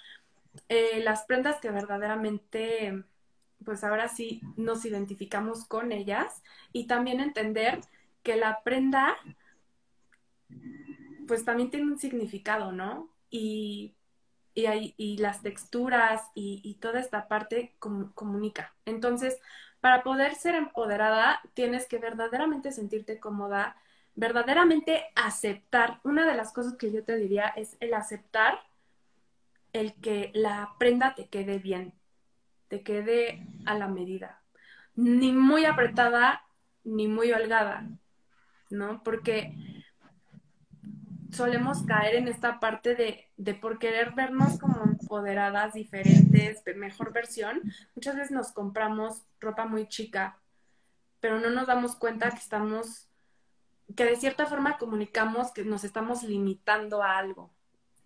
eh, 0.69 1.01
las 1.03 1.25
prendas 1.25 1.57
que 1.57 1.69
verdaderamente 1.69 3.03
pues 3.63 3.83
ahora 3.83 4.07
sí 4.07 4.41
nos 4.55 4.85
identificamos 4.85 5.65
con 5.65 5.91
ellas 5.91 6.43
y 6.71 6.87
también 6.87 7.19
entender 7.19 7.81
que 8.23 8.35
la 8.35 8.61
prenda 8.63 9.17
pues 11.27 11.45
también 11.45 11.69
tiene 11.69 11.85
un 11.85 11.99
significado, 11.99 12.71
¿no? 12.71 13.09
Y, 13.29 13.95
y, 14.53 15.17
las 15.17 15.41
texturas 15.41 16.21
y, 16.35 16.77
toda 16.81 16.99
esta 16.99 17.27
parte 17.27 17.75
comunica. 17.79 18.75
Entonces, 18.85 19.39
para 19.81 20.03
poder 20.03 20.35
ser 20.35 20.55
empoderada, 20.55 21.41
tienes 21.53 21.87
que 21.87 21.97
verdaderamente 21.97 22.71
sentirte 22.71 23.19
cómoda, 23.19 23.77
verdaderamente 24.15 25.05
aceptar. 25.15 25.99
Una 26.03 26.25
de 26.25 26.35
las 26.35 26.53
cosas 26.53 26.75
que 26.75 26.91
yo 26.91 27.03
te 27.03 27.17
diría 27.17 27.47
es 27.47 27.77
el 27.79 27.93
aceptar 27.93 28.59
el 29.73 29.93
que 29.95 30.31
la 30.33 30.75
prenda 30.77 31.15
te 31.15 31.27
quede 31.27 31.57
bien, 31.57 31.93
te 32.73 32.81
quede 32.81 33.45
a 33.67 33.75
la 33.75 33.87
medida. 33.87 34.41
Ni 34.95 35.31
muy 35.31 35.65
apretada, 35.65 36.41
ni 36.83 37.07
muy 37.07 37.31
holgada, 37.31 37.87
¿no? 38.71 39.03
Porque 39.03 39.85
solemos 41.29 41.83
caer 41.83 42.15
en 42.15 42.27
esta 42.27 42.59
parte 42.59 42.95
de, 42.95 43.29
de, 43.37 43.53
por 43.53 43.77
querer 43.77 44.13
vernos 44.13 44.57
como 44.57 44.85
empoderadas, 44.85 45.75
diferentes, 45.75 46.63
de 46.63 46.73
mejor 46.73 47.13
versión. 47.13 47.61
Muchas 47.93 48.15
veces 48.15 48.31
nos 48.31 48.51
compramos 48.51 49.21
ropa 49.39 49.67
muy 49.67 49.87
chica, 49.87 50.39
pero 51.19 51.39
no 51.39 51.51
nos 51.51 51.67
damos 51.67 51.95
cuenta 51.95 52.31
que 52.31 52.37
estamos, 52.37 53.07
que 53.95 54.05
de 54.05 54.15
cierta 54.15 54.47
forma 54.47 54.79
comunicamos 54.79 55.51
que 55.51 55.63
nos 55.63 55.83
estamos 55.83 56.23
limitando 56.23 57.03
a 57.03 57.19
algo, 57.19 57.51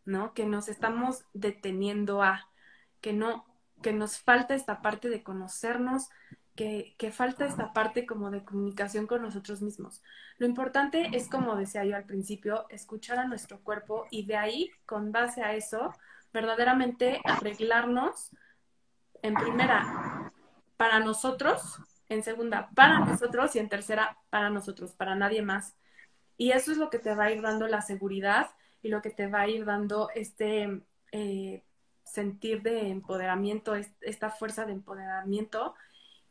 ¿no? 0.04 0.34
Que 0.34 0.46
nos 0.46 0.68
estamos 0.68 1.24
deteniendo 1.34 2.22
a, 2.22 2.50
que 3.00 3.14
no, 3.14 3.46
que 3.82 3.94
nos 3.94 4.20
falta 4.20 4.56
esta 4.56 4.82
parte 4.82 5.10
de 5.10 5.24
conocernos, 5.24 6.10
que, 6.56 7.12
falta 7.12 7.46
esta 7.46 7.72
parte 7.72 8.08
como 8.08 8.32
de 8.32 8.44
comunicación 8.44 9.06
con 9.06 9.22
nosotros 9.22 9.62
mismos. 9.62 10.02
Lo 10.40 10.48
importante 10.48 11.10
es, 11.14 11.30
como 11.30 11.56
decía 11.56 11.86
yo 11.86 11.96
al 11.96 12.06
principio, 12.06 12.66
escuchar 12.70 13.20
a 13.20 13.28
nuestro 13.28 13.62
cuerpo 13.62 14.08
y 14.10 14.26
de 14.26 14.38
ahí, 14.38 14.72
con 14.86 15.12
base 15.12 15.44
a 15.44 15.54
eso, 15.54 15.94
verdaderamente 16.34 17.22
arreglarnos 17.26 18.32
en 19.22 19.36
primera 19.36 20.34
para 20.78 21.00
nosotros, 21.00 21.80
en 22.10 22.24
segunda 22.24 22.70
para 22.76 23.00
nosotros 23.00 23.56
y 23.56 23.60
en 23.60 23.70
tercera 23.70 24.18
para 24.30 24.50
nosotros, 24.50 24.94
para 24.94 25.16
nadie 25.16 25.44
más. 25.44 25.76
Y 26.38 26.52
eso 26.52 26.72
es 26.72 26.78
lo 26.78 26.90
que 26.90 27.00
te 27.00 27.14
va 27.16 27.26
a 27.26 27.32
ir 27.32 27.42
dando 27.42 27.68
la 27.68 27.82
seguridad 27.82 28.48
y 28.82 28.90
lo 28.90 29.02
que 29.02 29.12
te 29.12 29.28
va 29.28 29.42
a 29.42 29.48
ir 29.48 29.66
dando 29.66 30.10
este 30.16 30.82
eh, 31.12 31.64
sentir 32.12 32.62
de 32.62 32.90
empoderamiento, 32.90 33.76
esta 33.76 34.30
fuerza 34.30 34.66
de 34.66 34.74
empoderamiento. 34.74 35.76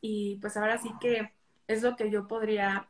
Y 0.00 0.36
pues 0.40 0.56
ahora 0.56 0.78
sí 0.78 0.90
que 1.00 1.32
es 1.66 1.82
lo 1.82 1.96
que 1.96 2.10
yo 2.10 2.28
podría 2.28 2.88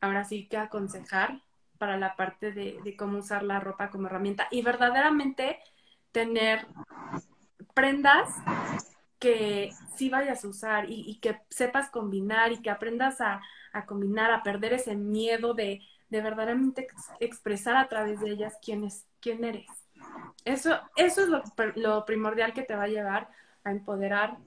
ahora 0.00 0.24
sí 0.24 0.46
que 0.48 0.56
aconsejar 0.56 1.42
para 1.78 1.98
la 1.98 2.16
parte 2.16 2.52
de, 2.52 2.96
cómo 2.96 3.18
usar 3.18 3.42
la 3.42 3.60
ropa 3.60 3.90
como 3.90 4.06
herramienta 4.06 4.48
y 4.50 4.62
verdaderamente 4.62 5.58
tener 6.12 6.66
prendas 7.74 8.30
que 9.18 9.70
sí 9.96 10.08
vayas 10.08 10.44
a 10.44 10.48
usar 10.48 10.86
y, 10.88 11.18
que 11.20 11.40
sepas 11.50 11.90
combinar 11.90 12.52
y 12.52 12.62
que 12.62 12.70
aprendas 12.70 13.20
a, 13.20 13.42
combinar, 13.86 14.30
a 14.30 14.42
perder 14.42 14.72
ese 14.72 14.96
miedo 14.96 15.54
de, 15.54 15.82
verdaderamente 16.08 16.86
expresar 17.20 17.76
a 17.76 17.88
través 17.88 18.20
de 18.20 18.30
ellas 18.30 18.56
quién, 18.62 18.84
es, 18.84 19.06
quién 19.20 19.44
eres. 19.44 19.66
Eso, 20.44 20.78
eso 20.96 21.22
es 21.22 21.28
lo, 21.28 21.42
lo 21.74 22.04
primordial 22.04 22.52
que 22.52 22.62
te 22.62 22.76
va 22.76 22.84
a 22.84 22.88
llevar 22.88 23.28
a 23.64 23.70
empoderar 23.70 24.38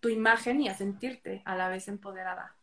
tu 0.00 0.08
imagen 0.08 0.60
y 0.60 0.68
a 0.68 0.74
sentirte 0.74 1.42
a 1.44 1.56
la 1.56 1.68
vez 1.68 1.88
empoderada. 1.88 2.54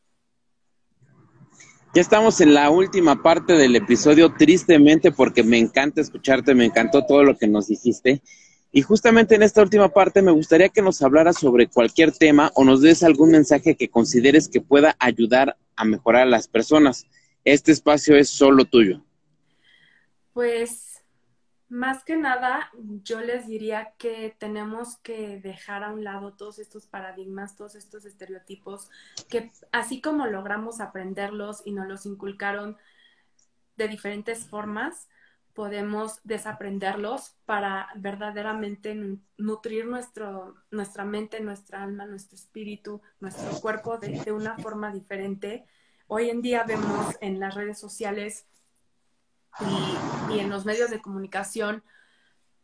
Ya 1.95 2.01
estamos 2.01 2.41
en 2.41 2.55
la 2.55 2.71
última 2.71 3.21
parte 3.21 3.53
del 3.53 3.75
episodio, 3.75 4.33
tristemente, 4.33 5.11
porque 5.11 5.43
me 5.43 5.59
encanta 5.59 6.01
escucharte, 6.01 6.55
me 6.55 6.65
encantó 6.65 7.05
todo 7.05 7.23
lo 7.23 7.37
que 7.37 7.47
nos 7.47 7.67
dijiste. 7.67 8.23
Y 8.71 8.81
justamente 8.81 9.35
en 9.35 9.43
esta 9.43 9.61
última 9.61 9.89
parte 9.89 10.23
me 10.23 10.31
gustaría 10.31 10.69
que 10.69 10.81
nos 10.81 11.03
hablaras 11.03 11.37
sobre 11.37 11.67
cualquier 11.67 12.11
tema 12.11 12.51
o 12.55 12.63
nos 12.63 12.81
des 12.81 13.03
algún 13.03 13.29
mensaje 13.29 13.75
que 13.75 13.89
consideres 13.89 14.47
que 14.47 14.61
pueda 14.61 14.95
ayudar 14.97 15.55
a 15.75 15.85
mejorar 15.85 16.23
a 16.23 16.31
las 16.31 16.47
personas. 16.47 17.05
Este 17.43 17.71
espacio 17.71 18.15
es 18.15 18.29
solo 18.29 18.65
tuyo. 18.65 19.03
Pues 20.33 20.92
más 21.73 22.03
que 22.03 22.15
nada, 22.15 22.69
yo 23.03 23.19
les 23.19 23.47
diría 23.47 23.95
que 23.97 24.35
tenemos 24.37 24.97
que 24.97 25.39
dejar 25.39 25.83
a 25.83 25.91
un 25.91 26.03
lado 26.03 26.33
todos 26.33 26.59
estos 26.59 26.85
paradigmas, 26.85 27.55
todos 27.55 27.73
estos 27.73 28.05
estereotipos, 28.05 28.91
que 29.27 29.51
así 29.71 29.99
como 29.99 30.27
logramos 30.27 30.79
aprenderlos 30.79 31.63
y 31.65 31.71
nos 31.71 31.87
los 31.87 32.05
inculcaron 32.05 32.77
de 33.75 33.87
diferentes 33.87 34.45
formas, 34.45 35.07
podemos 35.55 36.19
desaprenderlos 36.23 37.37
para 37.45 37.89
verdaderamente 37.95 39.17
nutrir 39.39 39.87
nuestro, 39.87 40.53
nuestra 40.69 41.05
mente, 41.05 41.39
nuestra 41.39 41.81
alma, 41.81 42.05
nuestro 42.05 42.35
espíritu, 42.35 43.01
nuestro 43.19 43.49
cuerpo 43.61 43.97
de, 43.97 44.21
de 44.23 44.31
una 44.31 44.59
forma 44.59 44.91
diferente. 44.91 45.65
Hoy 46.05 46.29
en 46.29 46.43
día 46.43 46.65
vemos 46.65 47.15
en 47.19 47.39
las 47.39 47.55
redes 47.55 47.79
sociales 47.79 48.45
y, 49.59 50.39
en 50.39 50.49
los 50.49 50.65
medios 50.65 50.89
de 50.89 51.01
comunicación 51.01 51.83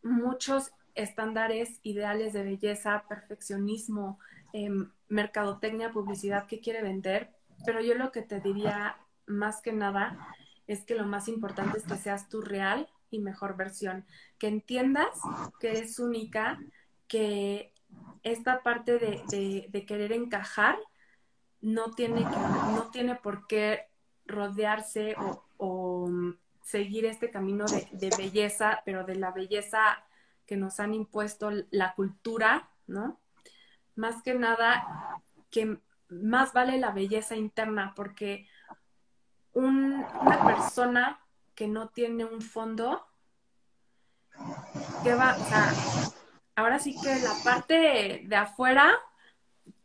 muchos 0.02 0.72
estándares 0.94 1.78
ideales 1.82 2.32
de 2.32 2.42
belleza, 2.42 3.04
perfeccionismo, 3.08 4.18
em, 4.52 4.90
mercadotecnia, 5.08 5.92
publicidad 5.92 6.46
que 6.46 6.60
quiere 6.60 6.82
vender, 6.82 7.30
pero 7.64 7.80
yo 7.80 7.94
lo 7.94 8.10
que 8.10 8.22
te 8.22 8.40
diría 8.40 8.96
más 9.26 9.60
que 9.60 9.72
nada 9.72 10.18
es 10.66 10.84
que 10.84 10.94
lo 10.94 11.06
más 11.06 11.28
importante 11.28 11.78
es 11.78 11.84
que 11.84 11.96
seas 11.96 12.28
tu 12.28 12.40
real 12.40 12.88
y 13.10 13.18
mejor 13.18 13.56
versión, 13.56 14.04
que 14.38 14.48
entiendas 14.48 15.10
que 15.58 15.70
eres 15.70 15.98
única, 15.98 16.58
que 17.06 17.72
esta 18.22 18.62
parte 18.62 18.98
de, 18.98 19.84
querer 19.86 20.12
encajar 20.12 20.78
no 21.60 21.90
tiene, 21.92 22.22
no 22.22 22.90
tiene 22.90 23.16
por 23.16 23.46
qué 23.46 23.88
rodearse 24.26 25.14
o 25.58 26.08
seguir 26.62 27.04
este 27.06 27.30
camino 27.30 27.66
de, 27.66 28.10
belleza, 28.16 28.82
pero 28.84 29.04
de 29.04 29.16
la 29.16 29.30
belleza 29.30 30.04
que 30.46 30.56
nos 30.56 30.80
han 30.80 30.94
impuesto 30.94 31.50
la 31.70 31.94
cultura, 31.94 32.70
¿no? 32.86 33.20
Más 33.94 34.22
que 34.22 34.34
nada, 34.34 34.86
que 35.50 35.78
más 36.08 36.52
vale 36.52 36.78
la 36.78 36.90
belleza 36.90 37.36
interna, 37.36 37.92
porque 37.94 38.48
una 39.52 40.44
persona 40.44 41.20
que 41.54 41.68
no 41.68 41.88
tiene 41.88 42.24
un 42.24 42.40
fondo, 42.40 43.06
que 45.02 45.14
va, 45.14 45.36
o 45.36 45.44
sea, 45.44 45.72
ahora 46.56 46.78
sí 46.78 46.96
que 47.00 47.18
la 47.20 47.34
parte 47.44 48.22
de 48.24 48.36
afuera 48.36 48.92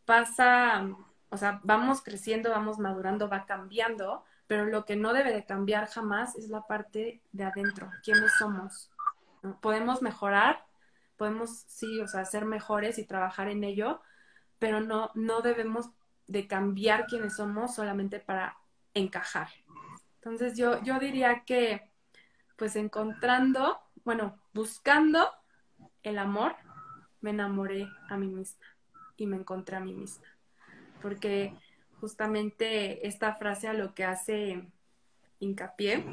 pasa, 0.04 0.88
o 1.28 1.36
sea, 1.36 1.60
vamos 1.64 2.00
creciendo, 2.00 2.50
vamos 2.50 2.78
madurando, 2.78 3.28
va 3.28 3.44
cambiando, 3.44 4.24
pero 4.46 4.66
lo 4.66 4.84
que 4.84 4.96
no 4.96 5.12
debe 5.12 5.32
de 5.32 5.44
cambiar 5.44 5.88
jamás 5.88 6.36
es 6.36 6.48
la 6.48 6.66
parte 6.66 7.20
de 7.32 7.44
adentro, 7.44 7.90
quiénes 8.02 8.32
somos. 8.38 8.90
Podemos 9.60 10.02
mejorar, 10.02 10.64
podemos, 11.16 11.64
sí, 11.66 12.00
o 12.00 12.08
sea, 12.08 12.24
ser 12.24 12.44
mejores 12.44 12.98
y 12.98 13.04
trabajar 13.04 13.48
en 13.48 13.64
ello, 13.64 14.00
pero 14.58 14.80
no, 14.80 15.10
no 15.14 15.40
debemos 15.40 15.90
de 16.26 16.46
cambiar 16.46 17.06
quiénes 17.06 17.36
somos 17.36 17.74
solamente 17.74 18.20
para 18.20 18.56
encajar. 18.94 19.48
Entonces 20.16 20.56
yo, 20.56 20.82
yo 20.82 20.98
diría 20.98 21.44
que, 21.44 21.90
pues 22.56 22.76
encontrando, 22.76 23.78
bueno, 24.04 24.40
buscando 24.52 25.28
el 26.02 26.18
amor, 26.18 26.56
me 27.20 27.30
enamoré 27.30 27.88
a 28.08 28.16
mí 28.16 28.28
misma 28.28 28.66
y 29.16 29.26
me 29.26 29.36
encontré 29.36 29.76
a 29.76 29.80
mí 29.80 29.92
misma. 29.92 30.26
Porque 31.02 31.54
justamente 32.00 33.06
esta 33.06 33.34
frase 33.34 33.68
a 33.68 33.72
lo 33.72 33.94
que 33.94 34.04
hace 34.04 34.68
hincapié 35.38 36.04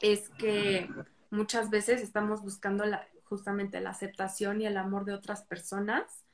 es 0.00 0.28
que 0.30 0.88
muchas 1.30 1.70
veces 1.70 2.02
estamos 2.02 2.42
buscando 2.42 2.84
justamente 3.24 3.80
la 3.80 3.90
aceptación 3.90 4.60
y 4.60 4.66
el 4.66 4.76
amor 4.76 5.04
de 5.04 5.14
otras 5.14 5.42
personas 5.42 6.24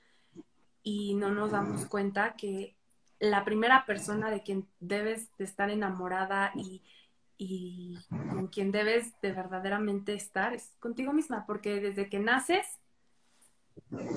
y 0.83 1.15
no 1.15 1.31
nos 1.31 1.53
damos 1.53 1.87
cuenta 1.87 2.35
que 2.37 2.77
la 3.19 3.45
primera 3.45 3.87
persona 3.87 4.31
de 4.31 4.43
quien 4.43 4.69
debes 4.81 5.35
de 5.39 5.45
estar 5.45 5.71
enamorada 5.71 6.53
y, 6.57 6.83
con 8.09 8.47
quien 8.49 8.71
debes 8.71 9.13
de 9.21 9.33
verdaderamente 9.33 10.15
estar 10.15 10.55
es 10.55 10.73
contigo 10.79 11.13
misma, 11.13 11.45
porque 11.47 11.81
desde 11.81 12.09
que 12.09 12.19
naces 12.19 12.67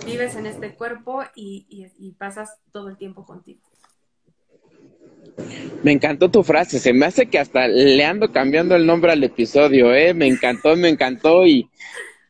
vives 0.06 0.36
en 0.36 0.46
este 0.46 0.76
cuerpo 0.76 1.24
y 1.36 2.15
pasas 2.17 2.60
todo 2.72 2.89
el 2.89 2.98
tiempo 2.98 3.26
contigo. 3.26 3.66
Me 5.84 5.91
encantó 5.91 6.30
tu 6.30 6.43
frase, 6.43 6.80
se 6.80 6.93
me 6.93 7.06
hace 7.06 7.28
que 7.28 7.39
hasta 7.39 7.67
le 7.67 8.04
ando 8.04 8.32
cambiando 8.32 8.76
el 8.76 8.86
nombre 8.86 9.12
al 9.12 9.23
episodio, 9.23 9.93
¿eh? 9.93 10.13
Me 10.13 10.28
encantó, 10.28 10.76
me 10.76 10.89
encantó 10.89 11.45
y 11.45 11.69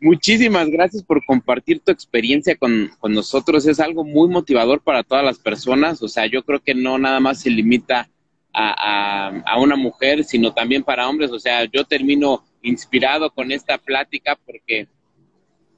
muchísimas 0.01 0.69
gracias 0.69 1.03
por 1.03 1.23
compartir 1.25 1.79
tu 1.79 1.91
experiencia 1.91 2.55
con, 2.55 2.91
nosotros. 3.03 3.65
Es 3.65 3.79
algo 3.79 4.03
muy 4.03 4.27
motivador 4.27 4.81
para 4.81 5.03
todas 5.03 5.23
las 5.23 5.39
personas, 5.39 6.01
o 6.03 6.07
sea, 6.07 6.25
yo 6.25 6.43
creo 6.43 6.59
que 6.59 6.75
no 6.75 6.97
nada 6.97 7.19
más 7.19 7.41
se 7.41 7.49
limita 7.49 8.09
a, 8.53 9.41
a 9.45 9.59
una 9.59 9.75
mujer, 9.75 10.23
sino 10.23 10.53
también 10.53 10.83
para 10.83 11.07
hombres, 11.07 11.31
o 11.31 11.39
sea, 11.39 11.65
yo 11.65 11.85
termino 11.85 12.43
inspirado 12.61 13.31
con 13.31 13.51
esta 13.51 13.77
plática 13.77 14.37
porque 14.45 14.87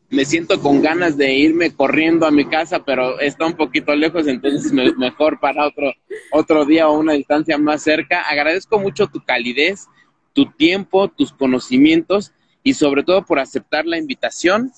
me 0.09 0.25
siento 0.25 0.59
con 0.59 0.81
ganas 0.81 1.17
de 1.17 1.33
irme 1.33 1.73
corriendo 1.73 2.25
a 2.25 2.31
mi 2.31 2.45
casa, 2.45 2.83
pero 2.83 3.19
está 3.19 3.45
un 3.45 3.53
poquito 3.53 3.95
lejos, 3.95 4.27
entonces 4.27 4.71
mejor 4.97 5.39
para 5.39 5.67
otro, 5.67 5.93
otro 6.31 6.65
día 6.65 6.89
o 6.89 6.97
una 6.97 7.13
distancia 7.13 7.57
más 7.57 7.83
cerca. 7.83 8.21
Agradezco 8.21 8.79
mucho 8.79 9.07
tu 9.07 9.23
calidez, 9.23 9.87
tu 10.33 10.51
tiempo, 10.51 11.09
tus 11.09 11.31
conocimientos 11.31 12.33
y 12.63 12.73
sobre 12.73 13.03
todo 13.03 13.23
por 13.23 13.39
aceptar 13.39 13.85
la 13.85 13.97
invitación. 13.97 14.71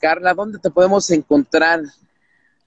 Carla, 0.00 0.34
¿dónde 0.34 0.58
te 0.58 0.70
podemos 0.70 1.10
encontrar? 1.10 1.80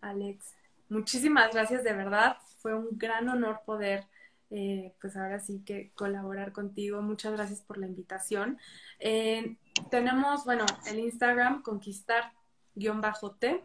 Alex, 0.02 0.56
muchísimas 0.90 1.54
gracias 1.54 1.84
de 1.84 1.94
verdad. 1.94 2.38
Fue 2.58 2.74
un 2.74 2.88
gran 2.92 3.30
honor 3.30 3.62
poder 3.66 4.06
eh, 4.52 4.96
pues 5.00 5.16
ahora 5.16 5.40
sí 5.40 5.62
que 5.64 5.92
colaborar 5.94 6.52
contigo. 6.52 7.02
Muchas 7.02 7.32
gracias 7.34 7.62
por 7.62 7.78
la 7.78 7.88
invitación. 7.88 8.60
Eh, 9.00 9.58
tenemos, 9.92 10.46
bueno, 10.46 10.66
el 10.88 11.00
Instagram 11.00 11.62
conquistar-t. 11.62 13.64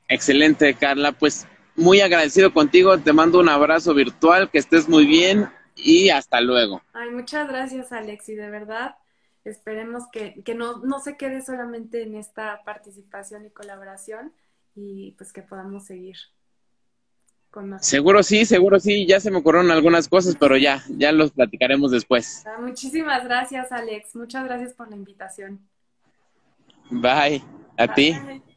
Excelente, 0.08 0.74
Carla. 0.74 1.12
Pues 1.12 1.46
muy 1.76 2.02
agradecido 2.02 2.52
contigo. 2.52 2.98
Te 2.98 3.14
mando 3.14 3.40
un 3.40 3.50
abrazo 3.50 3.94
virtual, 3.94 4.50
que 4.50 4.58
estés 4.58 4.90
muy 4.90 5.06
bien 5.06 5.52
y 5.76 6.10
hasta 6.10 6.42
luego. 6.42 6.82
Ay, 6.94 7.12
muchas 7.12 7.48
gracias, 7.48 7.92
Alex. 7.92 8.28
Y 8.30 8.34
de 8.34 8.50
verdad, 8.50 8.96
esperemos 9.44 10.06
que, 10.12 10.42
que 10.44 10.56
no, 10.56 10.78
no 10.78 11.00
se 11.00 11.16
quede 11.16 11.44
solamente 11.44 12.02
en 12.02 12.16
esta 12.16 12.64
participación 12.66 13.46
y 13.46 13.52
colaboración 13.52 14.34
y 14.74 15.12
pues 15.12 15.32
que 15.32 15.44
podamos 15.44 15.86
seguir. 15.86 16.18
Seguro 17.80 18.24
sí, 18.24 18.46
seguro 18.46 18.80
sí, 18.80 19.06
ya 19.06 19.20
se 19.20 19.30
me 19.30 19.38
ocurrieron 19.38 19.72
algunas 19.72 20.08
cosas, 20.08 20.36
pero 20.40 20.58
ya, 20.58 20.84
ya 20.90 21.12
los 21.12 21.32
platicaremos 21.32 21.92
después. 21.92 22.44
Ah, 22.46 22.58
muchísimas 22.60 23.24
gracias, 23.24 23.72
Alex. 23.72 24.16
Muchas 24.16 24.44
gracias 24.46 24.74
por 24.74 24.90
la 24.90 24.96
invitación. 24.96 25.60
Bye. 26.90 27.44
A 27.78 27.94
ti. 27.94 28.14
Bye. 28.14 28.53